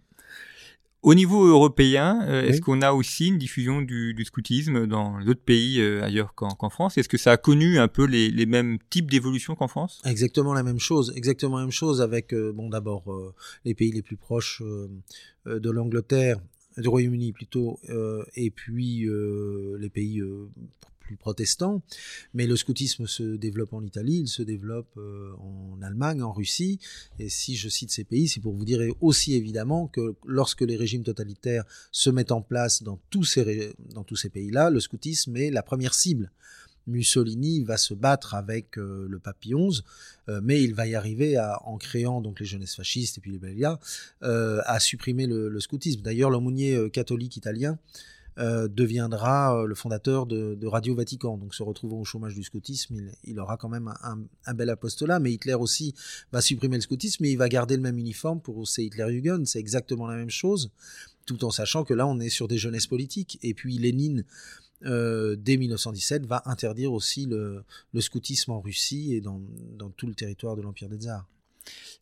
Au 1.02 1.14
niveau 1.14 1.44
européen, 1.44 2.20
euh, 2.28 2.44
est-ce 2.44 2.60
qu'on 2.60 2.80
a 2.80 2.92
aussi 2.92 3.26
une 3.26 3.38
diffusion 3.38 3.82
du, 3.82 4.14
du 4.14 4.24
scoutisme 4.24 4.86
dans 4.86 5.20
d'autres 5.24 5.42
pays 5.42 5.80
euh, 5.80 6.00
ailleurs 6.04 6.32
qu'en 6.36 6.70
France? 6.70 6.96
Est-ce 6.96 7.08
que 7.08 7.18
ça 7.18 7.32
a 7.32 7.36
connu 7.36 7.80
un 7.80 7.88
peu 7.88 8.04
les, 8.04 8.30
les 8.30 8.46
mêmes 8.46 8.78
types 8.88 9.10
d'évolution 9.10 9.56
qu'en 9.56 9.66
France? 9.66 10.00
Exactement 10.04 10.54
la 10.54 10.62
même 10.62 10.78
chose, 10.78 11.12
exactement 11.16 11.56
la 11.56 11.64
même 11.64 11.72
chose 11.72 12.00
avec 12.00 12.32
euh, 12.32 12.52
bon 12.52 12.68
d'abord 12.68 13.34
les 13.64 13.74
pays 13.74 13.90
les 13.90 14.02
plus 14.02 14.16
proches 14.16 14.62
de 15.44 15.70
l'Angleterre, 15.70 16.38
du 16.78 16.88
Royaume-Uni 16.88 17.32
plutôt, 17.32 17.78
euh, 17.90 18.24
et 18.34 18.50
puis 18.50 19.06
euh, 19.06 19.76
les 19.78 19.90
pays 19.90 20.20
euh, 20.20 20.48
plus 21.00 21.16
protestants. 21.16 21.82
Mais 22.34 22.46
le 22.46 22.56
scoutisme 22.56 23.06
se 23.06 23.36
développe 23.36 23.72
en 23.72 23.82
Italie, 23.82 24.20
il 24.20 24.28
se 24.28 24.42
développe 24.42 24.98
en 25.38 25.82
Allemagne, 25.82 26.22
en 26.22 26.32
Russie. 26.32 26.78
Et 27.18 27.28
si 27.28 27.56
je 27.56 27.68
cite 27.68 27.90
ces 27.90 28.04
pays, 28.04 28.28
c'est 28.28 28.40
pour 28.40 28.54
vous 28.54 28.64
dire 28.64 28.80
aussi 29.00 29.34
évidemment 29.34 29.88
que 29.88 30.14
lorsque 30.24 30.62
les 30.62 30.76
régimes 30.76 31.02
totalitaires 31.02 31.64
se 31.90 32.10
mettent 32.10 32.32
en 32.32 32.42
place 32.42 32.82
dans 32.82 33.00
tous 33.10 33.24
ces 33.24 33.72
dans 33.90 34.04
tous 34.04 34.16
ces 34.16 34.30
pays-là, 34.30 34.70
le 34.70 34.80
scoutisme 34.80 35.36
est 35.36 35.50
la 35.50 35.62
première 35.62 35.94
cible. 35.94 36.30
Mussolini 36.86 37.62
va 37.64 37.76
se 37.76 37.94
battre 37.94 38.34
avec 38.34 38.78
euh, 38.78 39.06
le 39.08 39.18
Pie 39.18 39.54
XI, 39.54 39.82
euh, 40.28 40.40
mais 40.42 40.62
il 40.62 40.74
va 40.74 40.86
y 40.86 40.94
arriver 40.94 41.38
en 41.64 41.76
créant 41.78 42.20
donc 42.20 42.40
les 42.40 42.46
jeunesses 42.46 42.76
fascistes 42.76 43.18
et 43.18 43.20
puis 43.20 43.32
les 43.32 43.38
Bellias, 43.38 43.78
euh, 44.22 44.60
à 44.66 44.80
supprimer 44.80 45.26
le, 45.26 45.60
scoutisme. 45.60 46.02
D'ailleurs, 46.02 46.30
l'aumônier 46.30 46.74
euh, 46.74 46.88
catholique 46.88 47.36
italien 47.36 47.78
deviendra 48.38 49.62
le 49.66 49.74
fondateur 49.74 50.24
de, 50.24 50.66
Radio 50.66 50.94
Vatican. 50.94 51.36
Donc, 51.36 51.54
se 51.54 51.62
retrouvant 51.62 52.00
au 52.00 52.04
chômage 52.04 52.34
du 52.34 52.42
scoutisme, 52.42 52.96
il, 53.24 53.38
aura 53.38 53.58
quand 53.58 53.68
même 53.68 53.92
un, 54.46 54.54
bel 54.54 54.70
apostolat. 54.70 55.18
Mais 55.18 55.32
Hitler 55.32 55.52
aussi 55.52 55.94
va 56.32 56.40
supprimer 56.40 56.76
le 56.76 56.80
scoutisme, 56.80 57.24
mais 57.24 57.30
il 57.30 57.36
va 57.36 57.50
garder 57.50 57.76
le 57.76 57.82
même 57.82 57.98
uniforme 57.98 58.40
pour 58.40 58.66
ces 58.66 58.84
Hitlerjugend. 58.84 59.44
C'est 59.44 59.58
exactement 59.58 60.06
la 60.06 60.16
même 60.16 60.30
chose, 60.30 60.70
tout 61.26 61.44
en 61.44 61.50
sachant 61.50 61.84
que 61.84 61.92
là, 61.92 62.06
on 62.06 62.20
est 62.20 62.30
sur 62.30 62.48
des 62.48 62.56
jeunesses 62.56 62.86
politiques. 62.86 63.38
Et 63.42 63.52
puis, 63.52 63.76
Lénine 63.76 64.24
euh, 64.84 65.36
dès 65.36 65.56
1917, 65.56 66.26
va 66.26 66.42
interdire 66.46 66.92
aussi 66.92 67.26
le, 67.26 67.64
le 67.92 68.00
scoutisme 68.00 68.52
en 68.52 68.60
Russie 68.60 69.14
et 69.14 69.20
dans, 69.20 69.40
dans 69.78 69.90
tout 69.90 70.06
le 70.06 70.14
territoire 70.14 70.56
de 70.56 70.62
l'Empire 70.62 70.88
des 70.88 70.98
Tsars. 70.98 71.26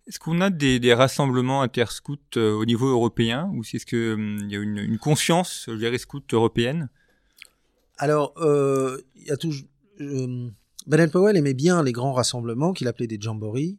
Est-ce 0.06 0.18
qu'on 0.18 0.40
a 0.40 0.50
des, 0.50 0.80
des 0.80 0.94
rassemblements 0.94 1.62
interscouts 1.62 2.16
euh, 2.36 2.52
au 2.52 2.64
niveau 2.64 2.88
européen 2.88 3.50
ou 3.54 3.62
est-ce 3.62 3.86
que 3.86 4.14
hum, 4.14 4.48
y 4.48 4.56
a 4.56 4.58
une, 4.58 4.78
une 4.78 4.98
conscience, 4.98 5.66
je 5.68 5.74
dirais, 5.74 5.98
scout 5.98 6.32
européenne? 6.32 6.88
Alors, 7.98 8.32
euh, 8.38 8.98
il 9.14 9.26
y 9.26 9.30
a. 9.30 9.36
Euh, 10.00 10.48
Baden-Powell 10.86 11.36
aimait 11.36 11.54
bien 11.54 11.82
les 11.82 11.92
grands 11.92 12.14
rassemblements 12.14 12.72
qu'il 12.72 12.88
appelait 12.88 13.06
des 13.06 13.20
jamborees. 13.20 13.76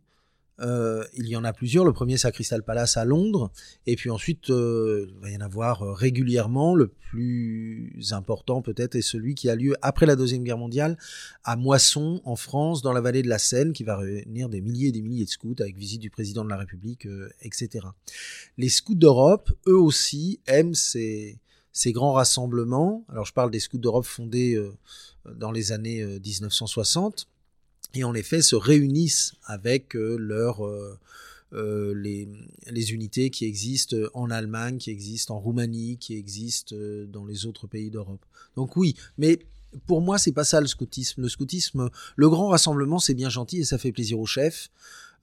Euh, 0.61 1.03
il 1.15 1.27
y 1.27 1.35
en 1.35 1.43
a 1.43 1.53
plusieurs. 1.53 1.85
Le 1.85 1.93
premier, 1.93 2.17
c'est 2.17 2.27
à 2.27 2.31
Crystal 2.31 2.63
Palace 2.63 2.97
à 2.97 3.05
Londres. 3.05 3.51
Et 3.87 3.95
puis 3.95 4.09
ensuite, 4.09 4.49
euh, 4.49 5.07
il 5.09 5.19
va 5.19 5.29
y 5.29 5.37
en 5.37 5.41
avoir 5.41 5.83
euh, 5.83 5.93
régulièrement. 5.93 6.75
Le 6.75 6.87
plus 6.87 8.11
important, 8.11 8.61
peut-être, 8.61 8.95
est 8.95 9.01
celui 9.01 9.35
qui 9.35 9.49
a 9.49 9.55
lieu 9.55 9.75
après 9.81 10.05
la 10.05 10.15
Deuxième 10.15 10.43
Guerre 10.43 10.57
mondiale 10.57 10.97
à 11.43 11.55
Moisson, 11.55 12.21
en 12.23 12.35
France, 12.35 12.81
dans 12.81 12.93
la 12.93 13.01
vallée 13.01 13.23
de 13.23 13.29
la 13.29 13.39
Seine, 13.39 13.73
qui 13.73 13.83
va 13.83 13.97
réunir 13.97 14.49
des 14.49 14.61
milliers 14.61 14.89
et 14.89 14.91
des 14.91 15.01
milliers 15.01 15.25
de 15.25 15.29
scouts 15.29 15.55
avec 15.59 15.75
visite 15.77 16.01
du 16.01 16.09
président 16.09 16.43
de 16.43 16.49
la 16.49 16.57
République, 16.57 17.07
etc. 17.41 17.87
Les 18.57 18.69
scouts 18.69 18.95
d'Europe, 18.95 19.51
eux 19.67 19.77
aussi, 19.77 20.39
aiment 20.47 20.75
ces, 20.75 21.39
ces 21.73 21.91
grands 21.91 22.13
rassemblements. 22.13 23.05
Alors, 23.09 23.25
je 23.25 23.33
parle 23.33 23.51
des 23.51 23.59
scouts 23.59 23.77
d'Europe 23.77 24.05
fondés 24.05 24.57
dans 25.25 25.51
les 25.51 25.71
années 25.71 26.01
euh, 26.01 26.19
1960 26.19 27.27
et 27.93 28.03
en 28.03 28.13
effet 28.13 28.41
se 28.41 28.55
réunissent 28.55 29.33
avec 29.45 29.95
euh, 29.95 30.17
leurs 30.17 30.65
euh, 30.65 30.97
euh, 31.53 31.93
les, 31.93 32.29
les 32.69 32.93
unités 32.93 33.29
qui 33.29 33.43
existent 33.43 33.97
en 34.13 34.29
Allemagne, 34.29 34.77
qui 34.77 34.89
existent 34.89 35.35
en 35.35 35.39
Roumanie, 35.39 35.97
qui 35.97 36.15
existent 36.15 36.73
euh, 36.77 37.05
dans 37.07 37.25
les 37.25 37.45
autres 37.45 37.67
pays 37.67 37.89
d'Europe. 37.91 38.23
Donc 38.55 38.77
oui, 38.77 38.95
mais 39.17 39.39
pour 39.85 39.99
moi 39.99 40.17
c'est 40.17 40.31
pas 40.31 40.45
ça 40.45 40.61
le 40.61 40.67
scoutisme. 40.67 41.21
Le 41.21 41.27
scoutisme, 41.27 41.89
le 42.15 42.29
grand 42.29 42.47
rassemblement 42.47 42.99
c'est 42.99 43.13
bien 43.13 43.29
gentil 43.29 43.59
et 43.59 43.63
ça 43.65 43.77
fait 43.77 43.91
plaisir 43.91 44.17
aux 44.19 44.25
chefs. 44.25 44.69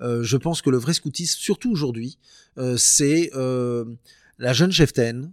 Euh, 0.03 0.23
je 0.23 0.37
pense 0.37 0.61
que 0.61 0.69
le 0.69 0.77
vrai 0.77 0.93
scoutisme, 0.93 1.39
surtout 1.41 1.71
aujourd'hui, 1.71 2.19
euh, 2.59 2.77
c'est 2.77 3.31
la 4.39 4.53
jeune 4.53 4.71
cheftaine 4.71 5.33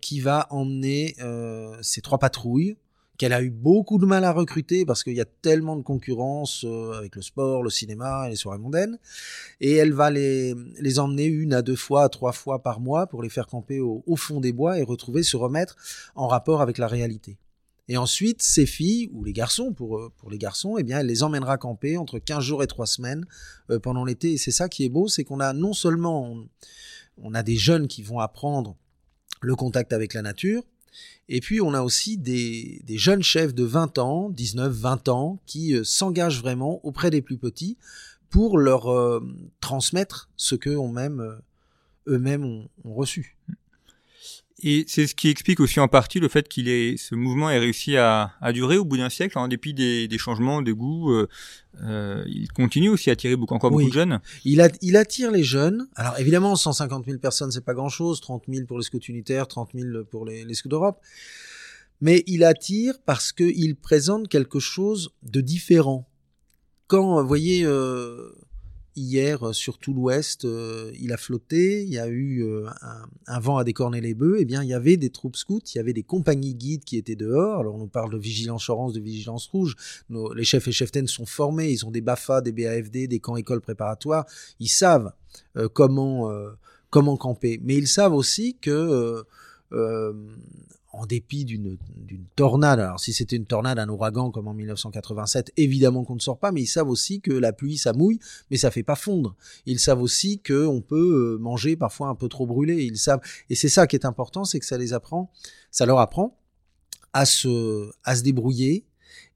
qui 0.00 0.20
va 0.20 0.46
emmener 0.50 1.16
ses 1.82 2.00
trois 2.00 2.18
patrouilles 2.18 2.76
qu'elle 3.20 3.34
a 3.34 3.42
eu 3.42 3.50
beaucoup 3.50 3.98
de 3.98 4.06
mal 4.06 4.24
à 4.24 4.32
recruter 4.32 4.86
parce 4.86 5.04
qu'il 5.04 5.12
y 5.12 5.20
a 5.20 5.26
tellement 5.26 5.76
de 5.76 5.82
concurrence 5.82 6.64
euh, 6.64 6.92
avec 6.92 7.16
le 7.16 7.20
sport, 7.20 7.62
le 7.62 7.68
cinéma 7.68 8.26
et 8.26 8.30
les 8.30 8.36
soirées 8.36 8.56
mondaines. 8.56 8.98
Et 9.60 9.74
elle 9.74 9.92
va 9.92 10.10
les, 10.10 10.54
emmener 10.98 11.26
une 11.26 11.52
à 11.52 11.60
deux 11.60 11.76
fois, 11.76 12.08
trois 12.08 12.32
fois 12.32 12.62
par 12.62 12.80
mois 12.80 13.06
pour 13.08 13.22
les 13.22 13.28
faire 13.28 13.46
camper 13.46 13.78
au, 13.78 14.16
fond 14.16 14.40
des 14.40 14.54
bois 14.54 14.78
et 14.78 14.82
retrouver, 14.82 15.22
se 15.22 15.36
remettre 15.36 15.76
en 16.14 16.28
rapport 16.28 16.62
avec 16.62 16.78
la 16.78 16.86
réalité. 16.86 17.36
Et 17.88 17.98
ensuite, 17.98 18.40
ces 18.40 18.64
filles, 18.64 19.10
ou 19.12 19.22
les 19.22 19.34
garçons, 19.34 19.74
pour, 19.74 19.98
euh, 19.98 20.10
pour 20.16 20.30
les 20.30 20.38
garçons, 20.38 20.76
eh 20.78 20.82
bien, 20.82 21.00
elle 21.00 21.06
les 21.06 21.22
emmènera 21.22 21.58
camper 21.58 21.98
entre 21.98 22.18
15 22.20 22.42
jours 22.42 22.62
et 22.62 22.66
3 22.66 22.86
semaines 22.86 23.26
euh, 23.68 23.78
pendant 23.78 24.06
l'été. 24.06 24.32
Et 24.32 24.38
c'est 24.38 24.50
ça 24.50 24.70
qui 24.70 24.86
est 24.86 24.88
beau, 24.88 25.08
c'est 25.08 25.24
qu'on 25.24 25.40
a 25.40 25.52
non 25.52 25.74
seulement, 25.74 26.38
on 27.18 27.34
a 27.34 27.42
des 27.42 27.56
jeunes 27.56 27.86
qui 27.86 28.02
vont 28.02 28.18
apprendre 28.18 28.78
le 29.42 29.54
contact 29.56 29.92
avec 29.92 30.14
la 30.14 30.22
nature, 30.22 30.64
et 31.32 31.38
puis, 31.38 31.60
on 31.60 31.74
a 31.74 31.82
aussi 31.82 32.18
des, 32.18 32.82
jeunes 32.88 33.22
chefs 33.22 33.54
de 33.54 33.62
20 33.62 33.98
ans, 33.98 34.30
19, 34.30 34.72
20 34.72 35.08
ans, 35.08 35.38
qui 35.46 35.76
euh, 35.76 35.84
s'engagent 35.84 36.40
vraiment 36.40 36.84
auprès 36.84 37.10
des 37.10 37.22
plus 37.22 37.38
petits 37.38 37.78
pour 38.30 38.58
leur 38.58 38.92
euh, 38.92 39.20
transmettre 39.60 40.28
ce 40.36 40.56
que 40.56 40.70
on 40.70 40.88
même, 40.88 41.20
euh, 41.20 41.36
eux-mêmes 42.08 42.44
ont, 42.44 42.68
ont 42.84 42.94
reçu. 42.94 43.36
Et 44.62 44.84
c'est 44.88 45.06
ce 45.06 45.14
qui 45.14 45.28
explique 45.28 45.60
aussi 45.60 45.80
en 45.80 45.88
partie 45.88 46.20
le 46.20 46.28
fait 46.28 46.48
qu'il 46.48 46.68
ait 46.68 46.96
ce 46.96 47.14
mouvement 47.14 47.48
ait 47.50 47.58
réussi 47.58 47.96
à, 47.96 48.32
à 48.40 48.52
durer 48.52 48.76
au 48.76 48.84
bout 48.84 48.96
d'un 48.98 49.08
siècle, 49.08 49.38
en 49.38 49.48
dépit 49.48 49.72
des, 49.74 50.06
des 50.08 50.18
changements 50.18 50.60
de 50.62 50.72
goût. 50.72 51.12
Euh, 51.12 51.28
euh, 51.82 52.24
il 52.26 52.48
continue 52.52 52.88
aussi 52.88 53.10
à 53.10 53.14
attirer 53.14 53.36
beaucoup, 53.36 53.54
encore 53.54 53.72
Oui. 53.72 53.84
beaucoup 53.84 53.94
de 53.96 54.00
jeunes. 54.00 54.20
Il, 54.44 54.60
a, 54.60 54.68
il 54.82 54.96
attire 54.96 55.30
les 55.30 55.44
jeunes. 55.44 55.88
Alors 55.96 56.18
évidemment, 56.18 56.56
150 56.56 57.06
000 57.06 57.18
personnes, 57.18 57.50
c'est 57.50 57.64
pas 57.64 57.74
grand-chose. 57.74 58.20
30 58.20 58.44
000 58.48 58.66
pour 58.66 58.78
les 58.78 58.84
scouts 58.84 58.98
unitaires, 59.08 59.48
30 59.48 59.70
000 59.74 60.04
pour 60.04 60.26
les, 60.26 60.44
les 60.44 60.54
scouts 60.54 60.68
d'Europe. 60.68 61.00
Mais 62.02 62.22
il 62.26 62.44
attire 62.44 62.94
parce 63.04 63.32
qu'il 63.32 63.76
présente 63.76 64.28
quelque 64.28 64.58
chose 64.58 65.10
de 65.22 65.40
différent. 65.40 66.08
Quand, 66.86 67.20
vous 67.22 67.28
voyez, 67.28 67.62
euh, 67.64 68.32
hier, 69.00 69.48
euh, 69.48 69.52
sur 69.52 69.78
tout 69.78 69.92
l'ouest, 69.92 70.44
euh, 70.44 70.92
il 71.00 71.12
a 71.12 71.16
flotté, 71.16 71.82
il 71.82 71.88
y 71.88 71.98
a 71.98 72.06
eu 72.06 72.44
euh, 72.44 72.68
un, 73.26 73.40
vent 73.40 73.56
à 73.56 73.64
décorner 73.64 74.00
les 74.00 74.14
bœufs, 74.14 74.36
eh 74.38 74.44
bien, 74.44 74.62
il 74.62 74.68
y 74.68 74.74
avait 74.74 74.96
des 74.96 75.10
troupes 75.10 75.36
scouts, 75.36 75.62
il 75.74 75.78
y 75.78 75.80
avait 75.80 75.92
des 75.92 76.02
compagnies 76.02 76.54
guides 76.54 76.84
qui 76.84 76.96
étaient 76.96 77.16
dehors. 77.16 77.60
Alors, 77.60 77.74
on 77.74 77.78
nous 77.78 77.88
parle 77.88 78.12
de 78.12 78.18
vigilance 78.18 78.68
orange, 78.68 78.92
de 78.92 79.00
vigilance 79.00 79.46
rouge. 79.48 79.74
Les 80.34 80.44
chefs 80.44 80.68
et 80.68 80.72
cheftaines 80.72 81.06
sont 81.06 81.26
formés, 81.26 81.70
ils 81.70 81.86
ont 81.86 81.90
des 81.90 82.00
BAFA, 82.00 82.40
des 82.40 82.52
BAFD, 82.52 83.08
des 83.08 83.20
camps 83.20 83.36
écoles 83.36 83.60
préparatoires. 83.60 84.26
Ils 84.58 84.68
savent 84.68 85.12
comment, 85.72 86.56
camper. 86.90 87.60
Mais 87.62 87.76
ils 87.76 87.88
savent 87.88 88.14
aussi 88.14 88.56
que, 88.60 89.24
en 90.92 91.06
dépit 91.06 91.44
d'une 91.44 91.78
tornade, 92.34 92.80
alors 92.80 92.98
si 92.98 93.12
c'était 93.12 93.36
une 93.36 93.46
tornade, 93.46 93.78
un 93.78 93.88
ouragan 93.88 94.30
comme 94.30 94.48
en 94.48 94.54
1987, 94.54 95.52
évidemment 95.56 96.04
qu'on 96.04 96.16
ne 96.16 96.20
sort 96.20 96.38
pas, 96.38 96.50
mais 96.50 96.62
ils 96.62 96.66
savent 96.66 96.88
aussi 96.88 97.20
que 97.20 97.32
la 97.32 97.52
pluie, 97.52 97.78
ça 97.78 97.92
mouille, 97.92 98.18
mais 98.50 98.56
ça 98.56 98.70
fait 98.70 98.82
pas 98.82 98.96
fondre. 98.96 99.36
Ils 99.66 99.78
savent 99.78 100.02
aussi 100.02 100.40
que 100.40 100.66
on 100.66 100.80
peut 100.80 101.36
euh, 101.36 101.38
manger 101.38 101.76
parfois 101.76 102.08
un 102.08 102.14
peu 102.14 102.28
trop 102.28 102.46
brûlé. 102.46 102.84
Ils 102.84 102.98
savent, 102.98 103.20
et 103.50 103.54
c'est 103.54 103.68
ça 103.68 103.86
qui 103.86 103.94
est 103.94 104.04
important, 104.04 104.44
c'est 104.44 104.58
que 104.58 104.66
ça 104.66 104.78
les 104.78 104.92
apprend, 104.92 105.30
ça 105.70 105.86
leur 105.86 106.00
apprend 106.00 106.36
à 107.12 107.24
se, 107.24 107.90
à 108.04 108.16
se 108.16 108.22
débrouiller, 108.22 108.84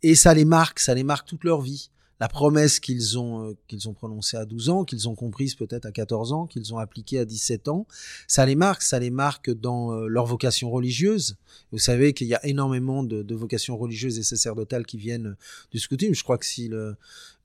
et 0.03 0.17
ça 0.17 0.35
les 0.35 0.45
marque, 0.45 0.81
ça 0.81 0.95
les 0.95 1.05
marque 1.05 1.29
toute 1.29 1.45
leur 1.45 1.61
vie. 1.61 1.91
La 2.21 2.29
promesse 2.29 2.81
qu'ils 2.81 3.19
ont, 3.19 3.51
euh, 3.51 3.57
qu'ils 3.67 3.89
ont 3.89 3.93
prononcée 3.93 4.37
à 4.37 4.45
12 4.45 4.69
ans, 4.71 4.85
qu'ils 4.85 5.09
ont 5.09 5.15
comprise 5.15 5.55
peut-être 5.55 5.85
à 5.85 5.93
14 5.93 6.33
ans, 6.33 6.47
qu'ils 6.47 6.73
ont 6.73 6.79
appliquée 6.79 7.19
à 7.19 7.25
17 7.25 7.69
ans, 7.69 7.87
ça 8.29 8.47
les 8.47 8.55
marque, 8.55 8.83
ça 8.83 8.99
les 8.99 9.11
marque 9.11 9.51
dans 9.51 9.93
euh, 9.93 10.07
leur 10.07 10.27
vocation 10.27 10.71
religieuse. 10.71 11.37
Vous 11.73 11.79
savez 11.79 12.13
qu'il 12.13 12.29
y 12.29 12.35
a 12.35 12.45
énormément 12.47 13.03
de, 13.03 13.35
vocations 13.35 13.77
religieuses 13.77 14.19
et 14.19 14.23
sacerdotales 14.23 14.87
qui 14.87 14.97
viennent 14.97 15.37
du 15.73 15.79
scoutisme. 15.79 16.15
Je 16.15 16.23
crois 16.23 16.39
que 16.39 16.47
si 16.47 16.71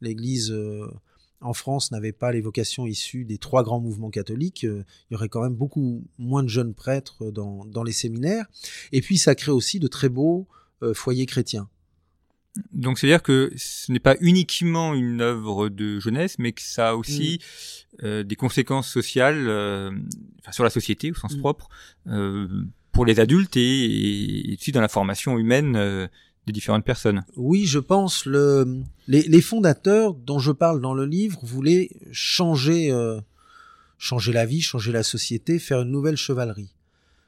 l'Église 0.01 0.51
euh, 0.51 0.87
en 1.41 1.53
France 1.53 1.91
n'avait 1.91 2.11
pas 2.11 2.31
les 2.31 2.41
vocations 2.41 2.85
issues 2.85 3.25
des 3.25 3.37
trois 3.37 3.63
grands 3.63 3.79
mouvements 3.79 4.09
catholiques, 4.09 4.65
euh, 4.65 4.83
il 5.09 5.13
y 5.13 5.15
aurait 5.15 5.29
quand 5.29 5.41
même 5.41 5.55
beaucoup 5.55 6.03
moins 6.17 6.43
de 6.43 6.49
jeunes 6.49 6.73
prêtres 6.73 7.31
dans, 7.31 7.83
les 7.83 7.91
séminaires. 7.91 8.45
Et 8.91 9.01
puis 9.01 9.17
ça 9.17 9.35
crée 9.35 9.51
aussi 9.51 9.79
de 9.79 9.87
très 9.87 10.09
beaux 10.09 10.47
euh, 10.83 10.93
foyers 10.93 11.25
chrétiens. 11.25 11.69
Donc 12.71 12.99
c'est-à-dire 12.99 13.23
que 13.23 13.51
ce 13.55 13.91
n'est 13.91 13.99
pas 13.99 14.15
uniquement 14.21 14.93
une 14.93 15.21
œuvre 15.21 15.69
de 15.69 15.99
jeunesse, 15.99 16.35
mais 16.39 16.51
que 16.51 16.61
ça 16.61 16.89
a 16.89 16.93
aussi 16.95 17.39
euh, 18.03 18.23
des 18.23 18.35
conséquences 18.35 18.89
sociales 18.89 19.47
euh, 19.47 19.91
enfin, 20.41 20.51
sur 20.51 20.63
la 20.63 20.69
société 20.69 21.11
au 21.11 21.15
sens 21.15 21.35
Mm. 21.35 21.39
propre, 21.39 21.69
euh, 22.07 22.47
pour 22.91 23.05
les 23.05 23.19
adultes 23.19 23.57
et, 23.57 24.51
et 24.51 24.53
aussi 24.55 24.71
dans 24.71 24.81
la 24.81 24.87
formation 24.87 25.37
humaine 25.37 26.09
des 26.47 26.53
différentes 26.53 26.85
personnes. 26.85 27.23
Oui, 27.35 27.65
je 27.65 27.79
pense 27.79 28.25
le 28.25 28.81
les, 29.07 29.23
les 29.23 29.41
fondateurs 29.41 30.13
dont 30.13 30.39
je 30.39 30.51
parle 30.51 30.81
dans 30.81 30.93
le 30.93 31.05
livre 31.05 31.39
voulaient 31.43 31.89
changer 32.11 32.91
changer 33.97 34.31
la 34.31 34.45
vie, 34.45 34.61
changer 34.61 34.91
la 34.91 35.03
société, 35.03 35.59
faire 35.59 35.81
une 35.81 35.91
nouvelle 35.91 36.15
chevalerie. 36.15 36.73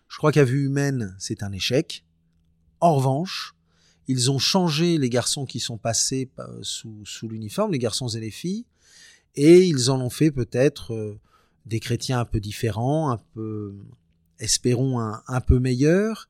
Je 0.07 0.17
crois 0.17 0.31
qu'à 0.31 0.43
vue 0.43 0.65
humaine, 0.65 1.15
c'est 1.19 1.43
un 1.43 1.51
échec. 1.51 2.03
En 2.79 2.95
revanche, 2.95 3.53
ils 4.11 4.29
ont 4.29 4.39
changé 4.39 4.97
les 4.97 5.09
garçons 5.09 5.45
qui 5.45 5.59
sont 5.59 5.77
passés 5.77 6.29
euh, 6.39 6.59
sous, 6.61 7.27
l'uniforme, 7.29 7.71
les 7.71 7.79
garçons 7.79 8.09
et 8.09 8.19
les 8.19 8.31
filles, 8.31 8.65
et 9.35 9.65
ils 9.65 9.89
en 9.89 10.01
ont 10.01 10.09
fait 10.09 10.31
peut-être 10.31 10.93
euh, 10.93 11.17
des 11.65 11.79
chrétiens 11.79 12.19
un 12.19 12.25
peu 12.25 12.41
différents, 12.41 13.11
un 13.11 13.21
peu, 13.33 13.73
espérons, 14.39 14.99
un, 14.99 15.23
un 15.27 15.39
peu 15.39 15.59
meilleurs, 15.59 16.27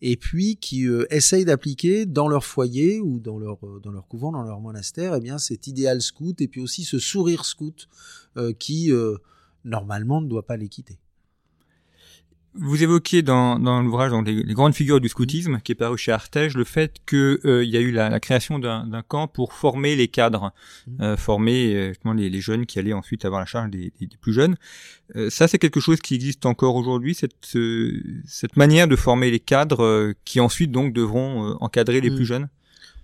et 0.00 0.16
puis 0.16 0.56
qui 0.56 0.86
euh, 0.86 1.06
essayent 1.10 1.44
d'appliquer 1.44 2.06
dans 2.06 2.28
leur 2.28 2.44
foyer 2.44 3.00
ou 3.00 3.18
dans 3.18 3.38
leur, 3.38 3.58
dans 3.82 3.90
leur 3.90 4.06
couvent, 4.06 4.30
dans 4.30 4.44
leur 4.44 4.60
monastère, 4.60 5.16
eh 5.16 5.20
bien 5.20 5.38
cet 5.38 5.66
idéal 5.66 6.00
scout, 6.00 6.40
et 6.40 6.46
puis 6.46 6.60
aussi 6.60 6.84
ce 6.84 7.00
sourire 7.00 7.44
scout 7.44 7.88
qui, 8.58 8.90
normalement, 9.64 10.20
ne 10.20 10.26
doit 10.26 10.44
pas 10.44 10.56
les 10.56 10.68
quitter. 10.68 10.98
Vous 12.56 12.80
évoquiez 12.84 13.22
dans, 13.22 13.58
dans 13.58 13.82
l'ouvrage 13.82 14.12
donc 14.12 14.26
les, 14.28 14.42
les 14.44 14.54
grandes 14.54 14.74
figures 14.74 15.00
du 15.00 15.08
scoutisme 15.08 15.58
qui 15.64 15.72
est 15.72 15.74
paru 15.74 15.98
chez 15.98 16.12
Artege 16.12 16.56
le 16.56 16.62
fait 16.62 16.98
que 17.04 17.40
euh, 17.44 17.64
y 17.64 17.76
a 17.76 17.80
eu 17.80 17.90
la, 17.90 18.08
la 18.10 18.20
création 18.20 18.60
d'un 18.60 18.86
d'un 18.86 19.02
camp 19.02 19.26
pour 19.26 19.52
former 19.54 19.96
les 19.96 20.06
cadres, 20.06 20.52
Mhm. 20.86 21.00
euh, 21.00 21.16
former 21.16 21.74
euh, 21.74 21.88
justement 21.88 22.14
les, 22.14 22.30
les 22.30 22.40
jeunes 22.40 22.64
qui 22.64 22.78
allaient 22.78 22.92
ensuite 22.92 23.24
avoir 23.24 23.40
la 23.40 23.46
charge 23.46 23.70
des, 23.70 23.92
des- 23.98 24.06
des 24.06 24.16
plus 24.16 24.32
jeunes. 24.32 24.56
Euh, 25.16 25.30
ça 25.30 25.48
c'est 25.48 25.58
quelque 25.58 25.80
chose 25.80 26.00
qui 26.00 26.14
existe 26.14 26.46
encore 26.46 26.76
aujourd'hui 26.76 27.14
cette 27.16 27.56
euh, 27.56 28.00
cette 28.24 28.56
manière 28.56 28.86
de 28.86 28.94
former 28.94 29.32
les 29.32 29.40
cadres 29.40 29.82
euh, 29.82 30.12
qui 30.24 30.38
ensuite 30.38 30.70
donc 30.70 30.92
devront 30.92 31.50
euh, 31.50 31.54
encadrer 31.60 32.00
les 32.00 32.10
Mhm. 32.10 32.16
plus 32.16 32.24
jeunes? 32.26 32.48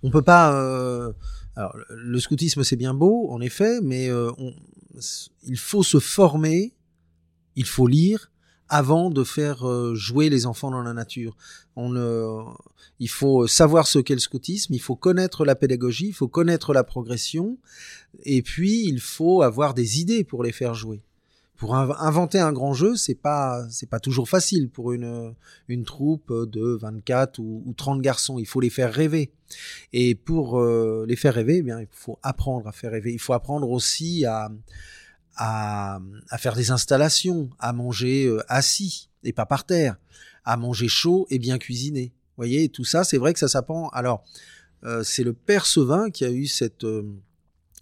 On 0.01 0.09
peut 0.11 0.21
pas. 0.23 0.53
euh, 0.55 1.11
alors, 1.57 1.75
le 1.89 2.19
scoutisme 2.21 2.63
c'est 2.63 2.77
bien 2.77 2.93
beau, 2.93 3.27
en 3.29 3.41
effet, 3.41 3.81
mais 3.83 4.09
euh, 4.09 4.31
on- 4.37 4.53
il 5.43 5.57
faut 5.57 5.83
se 5.83 5.99
former, 5.99 6.73
il 7.57 7.65
faut 7.65 7.87
lire 7.87 8.30
avant 8.71 9.09
de 9.09 9.23
faire 9.25 9.67
euh, 9.67 9.93
jouer 9.95 10.29
les 10.29 10.45
enfants 10.45 10.71
dans 10.71 10.81
la 10.81 10.93
nature. 10.93 11.35
On, 11.75 11.93
euh, 11.95 12.41
il 12.99 13.09
faut 13.09 13.45
savoir 13.45 13.85
ce 13.85 13.99
qu'est 13.99 14.13
le 14.13 14.19
scoutisme, 14.21 14.73
il 14.73 14.79
faut 14.79 14.95
connaître 14.95 15.43
la 15.43 15.55
pédagogie, 15.55 16.07
il 16.07 16.13
faut 16.13 16.29
connaître 16.29 16.73
la 16.73 16.85
progression, 16.85 17.57
et 18.23 18.41
puis 18.41 18.85
il 18.87 19.01
faut 19.01 19.41
avoir 19.41 19.73
des 19.73 19.99
idées 19.99 20.23
pour 20.23 20.41
les 20.41 20.53
faire 20.53 20.73
jouer. 20.73 21.01
Pour 21.57 21.75
inv- 21.75 21.95
inventer 21.99 22.39
un 22.39 22.53
grand 22.53 22.73
jeu, 22.73 22.95
c'est 22.95 23.13
pas 23.13 23.67
c'est 23.69 23.89
pas 23.89 23.99
toujours 23.99 24.27
facile 24.29 24.69
pour 24.69 24.93
une 24.93 25.35
une 25.67 25.83
troupe 25.83 26.31
de 26.33 26.77
24 26.81 27.39
ou, 27.39 27.61
ou 27.65 27.73
30 27.73 28.01
garçons. 28.01 28.39
Il 28.39 28.47
faut 28.47 28.61
les 28.61 28.71
faire 28.71 28.91
rêver. 28.91 29.31
Et 29.93 30.15
pour 30.15 30.59
euh, 30.59 31.05
les 31.07 31.15
faire 31.17 31.35
rêver, 31.35 31.57
eh 31.57 31.61
bien, 31.61 31.79
il 31.81 31.87
faut 31.91 32.17
apprendre 32.23 32.67
à 32.67 32.71
faire 32.71 32.91
rêver. 32.91 33.11
Il 33.13 33.19
faut 33.19 33.33
apprendre 33.33 33.69
aussi 33.69 34.25
à, 34.25 34.49
à, 35.35 35.99
faire 36.37 36.55
des 36.55 36.71
installations, 36.71 37.49
à 37.59 37.73
manger 37.73 38.27
euh, 38.27 38.43
assis 38.47 39.09
et 39.23 39.33
pas 39.33 39.45
par 39.45 39.65
terre, 39.65 39.97
à 40.45 40.57
manger 40.57 40.87
chaud 40.87 41.27
et 41.29 41.39
bien 41.39 41.57
cuisiné. 41.57 42.11
Vous 42.13 42.43
voyez, 42.43 42.69
tout 42.69 42.83
ça, 42.83 43.03
c'est 43.03 43.17
vrai 43.17 43.33
que 43.33 43.39
ça 43.39 43.47
s'apprend. 43.47 43.89
Alors, 43.89 44.23
euh, 44.83 45.03
c'est 45.03 45.23
le 45.23 45.33
père 45.33 45.65
qui 46.13 46.25
a 46.25 46.31
eu 46.31 46.47
cette, 46.47 46.83
euh, 46.83 47.03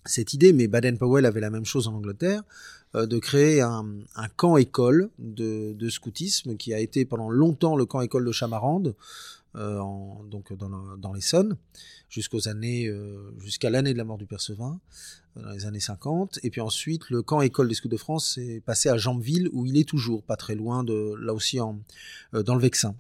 cette 0.06 0.34
idée, 0.34 0.54
mais 0.54 0.68
Baden-Powell 0.68 1.26
avait 1.26 1.40
la 1.40 1.50
même 1.50 1.66
chose 1.66 1.88
en 1.88 1.94
Angleterre, 1.94 2.44
de 2.96 3.20
créer 3.20 3.62
un, 3.62 3.86
un 4.16 4.28
camp 4.30 4.58
école 4.58 5.12
de, 5.20 5.90
scoutisme 5.90 6.58
qui 6.58 6.74
a 6.74 6.80
été 6.80 7.06
pendant 7.06 7.30
longtemps 7.30 7.76
le 7.76 7.86
camp 7.86 8.02
école 8.02 8.26
de 8.26 8.32
Chamarande, 8.32 8.96
donc 9.54 10.52
dans, 10.54 10.70
le- 10.70 10.98
dans 10.98 11.14
l'Essonne, 11.14 11.56
jusqu'aux 12.10 12.48
années, 12.48 12.92
jusqu'à 13.38 13.70
l'année 13.70 13.94
de 13.94 14.00
la 14.00 14.06
mort 14.06 14.18
du 14.18 14.26
Père 14.26 14.42
dans 15.44 15.52
les 15.52 15.66
années 15.66 15.80
50. 15.80 16.40
Et 16.44 16.50
puis 16.50 16.62
ensuite, 16.62 17.10
le 17.10 17.22
camp 17.22 17.42
école 17.42 17.68
des 17.68 17.76
scouts 17.76 17.88
de 17.88 17.98
France 17.98 18.38
est 18.38 18.62
passé 18.62 18.90
à 18.90 18.98
Jambeville, 18.98 19.50
où 19.52 19.66
il 19.66 19.78
est 19.78 19.88
toujours, 19.88 20.24
pas 20.24 20.36
très 20.36 20.56
loin 20.56 20.84
de, 20.84 21.16
là 21.22 21.34
aussi 21.34 21.60
en, 21.60 21.80
euh, 22.34 22.44
dans 22.44 22.56
le 22.56 22.62
Vexin. 22.62 22.96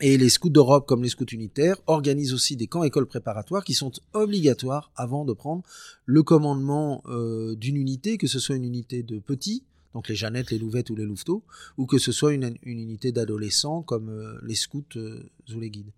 Et 0.00 0.16
les 0.16 0.28
scouts 0.28 0.50
d'Europe, 0.50 0.86
comme 0.86 1.02
les 1.02 1.08
scouts 1.08 1.24
unitaires, 1.26 1.76
organisent 1.86 2.32
aussi 2.32 2.56
des 2.56 2.66
camps 2.66 2.82
écoles 2.82 3.06
préparatoires 3.06 3.64
qui 3.64 3.74
sont 3.74 3.92
obligatoires 4.14 4.90
avant 4.96 5.24
de 5.24 5.32
prendre 5.32 5.62
le 6.06 6.22
commandement 6.22 7.02
euh, 7.06 7.54
d'une 7.54 7.76
unité, 7.76 8.18
que 8.18 8.26
ce 8.26 8.38
soit 8.38 8.56
une 8.56 8.64
unité 8.64 9.02
de 9.02 9.18
petits, 9.18 9.62
donc 9.94 10.08
les 10.08 10.14
Jeannettes, 10.14 10.50
les 10.50 10.58
Louvettes 10.58 10.90
ou 10.90 10.96
les 10.96 11.04
Louveteaux, 11.04 11.42
ou 11.76 11.86
que 11.86 11.98
ce 11.98 12.10
soit 12.10 12.32
une, 12.32 12.56
unité 12.62 13.12
d'adolescents 13.12 13.82
comme 13.82 14.08
euh, 14.08 14.38
les 14.42 14.54
scouts 14.54 14.84
ou 14.96 15.60
les 15.60 15.70
guides. 15.70 15.92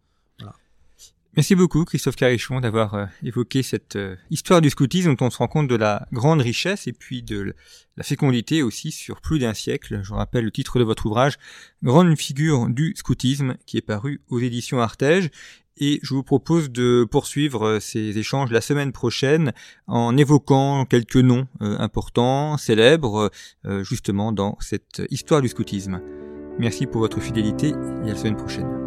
Merci 1.37 1.57
beaucoup 1.57 1.85
Christophe 1.85 2.15
Carichon 2.15 2.61
d'avoir 2.61 2.95
euh, 2.95 3.07
évoqué 3.25 3.65
cette 3.65 3.97
euh, 3.97 4.15
histoire 4.31 4.61
du 4.61 4.71
scoutisme 4.71 5.17
dont 5.17 5.27
on 5.27 5.31
se 5.31 5.39
rend 5.39 5.49
compte 5.49 5.67
de 5.67 5.75
la 5.75 6.07
grande 6.13 6.41
richesse 6.41 6.87
et 6.87 6.93
puis 6.93 7.25
de 7.25 7.55
la 7.97 8.05
fécondité 8.05 8.63
aussi 8.63 8.93
sur 8.93 9.21
plus 9.21 9.41
d'un 9.41 9.53
siècle. 9.53 10.01
Je 10.05 10.15
rappelle 10.15 10.45
le 10.45 10.53
titre 10.53 10.79
de 10.79 10.85
votre 10.85 11.07
ouvrage, 11.07 11.37
Grande 11.83 12.17
figure 12.17 12.69
du 12.69 12.95
scoutisme, 12.97 13.57
qui 13.67 13.77
est 13.77 13.83
paru 13.83 14.21
aux 14.29 14.39
éditions 14.39 14.81
Artege. 14.81 15.31
Et 15.77 15.99
je 16.05 16.15
vous 16.15 16.23
propose 16.23 16.71
de 16.71 17.05
poursuivre 17.11 17.67
euh, 17.67 17.81
ces 17.81 18.17
échanges 18.17 18.53
la 18.53 18.61
semaine 18.61 18.93
prochaine 18.93 19.53
en 19.89 20.17
évoquant 20.17 20.85
quelques 20.85 21.17
noms 21.17 21.49
importants, 21.59 22.57
célèbres, 22.59 23.31
justement 23.83 24.31
dans 24.31 24.57
cette 24.61 25.03
histoire 25.11 25.43
du 25.43 25.49
scoutisme. 25.49 26.01
Merci 26.59 26.87
pour 26.87 27.01
votre 27.01 27.21
fidélité 27.21 27.71
et 27.71 28.11
à 28.11 28.13
la 28.13 28.17
semaine 28.17 28.37
prochaine. 28.37 28.84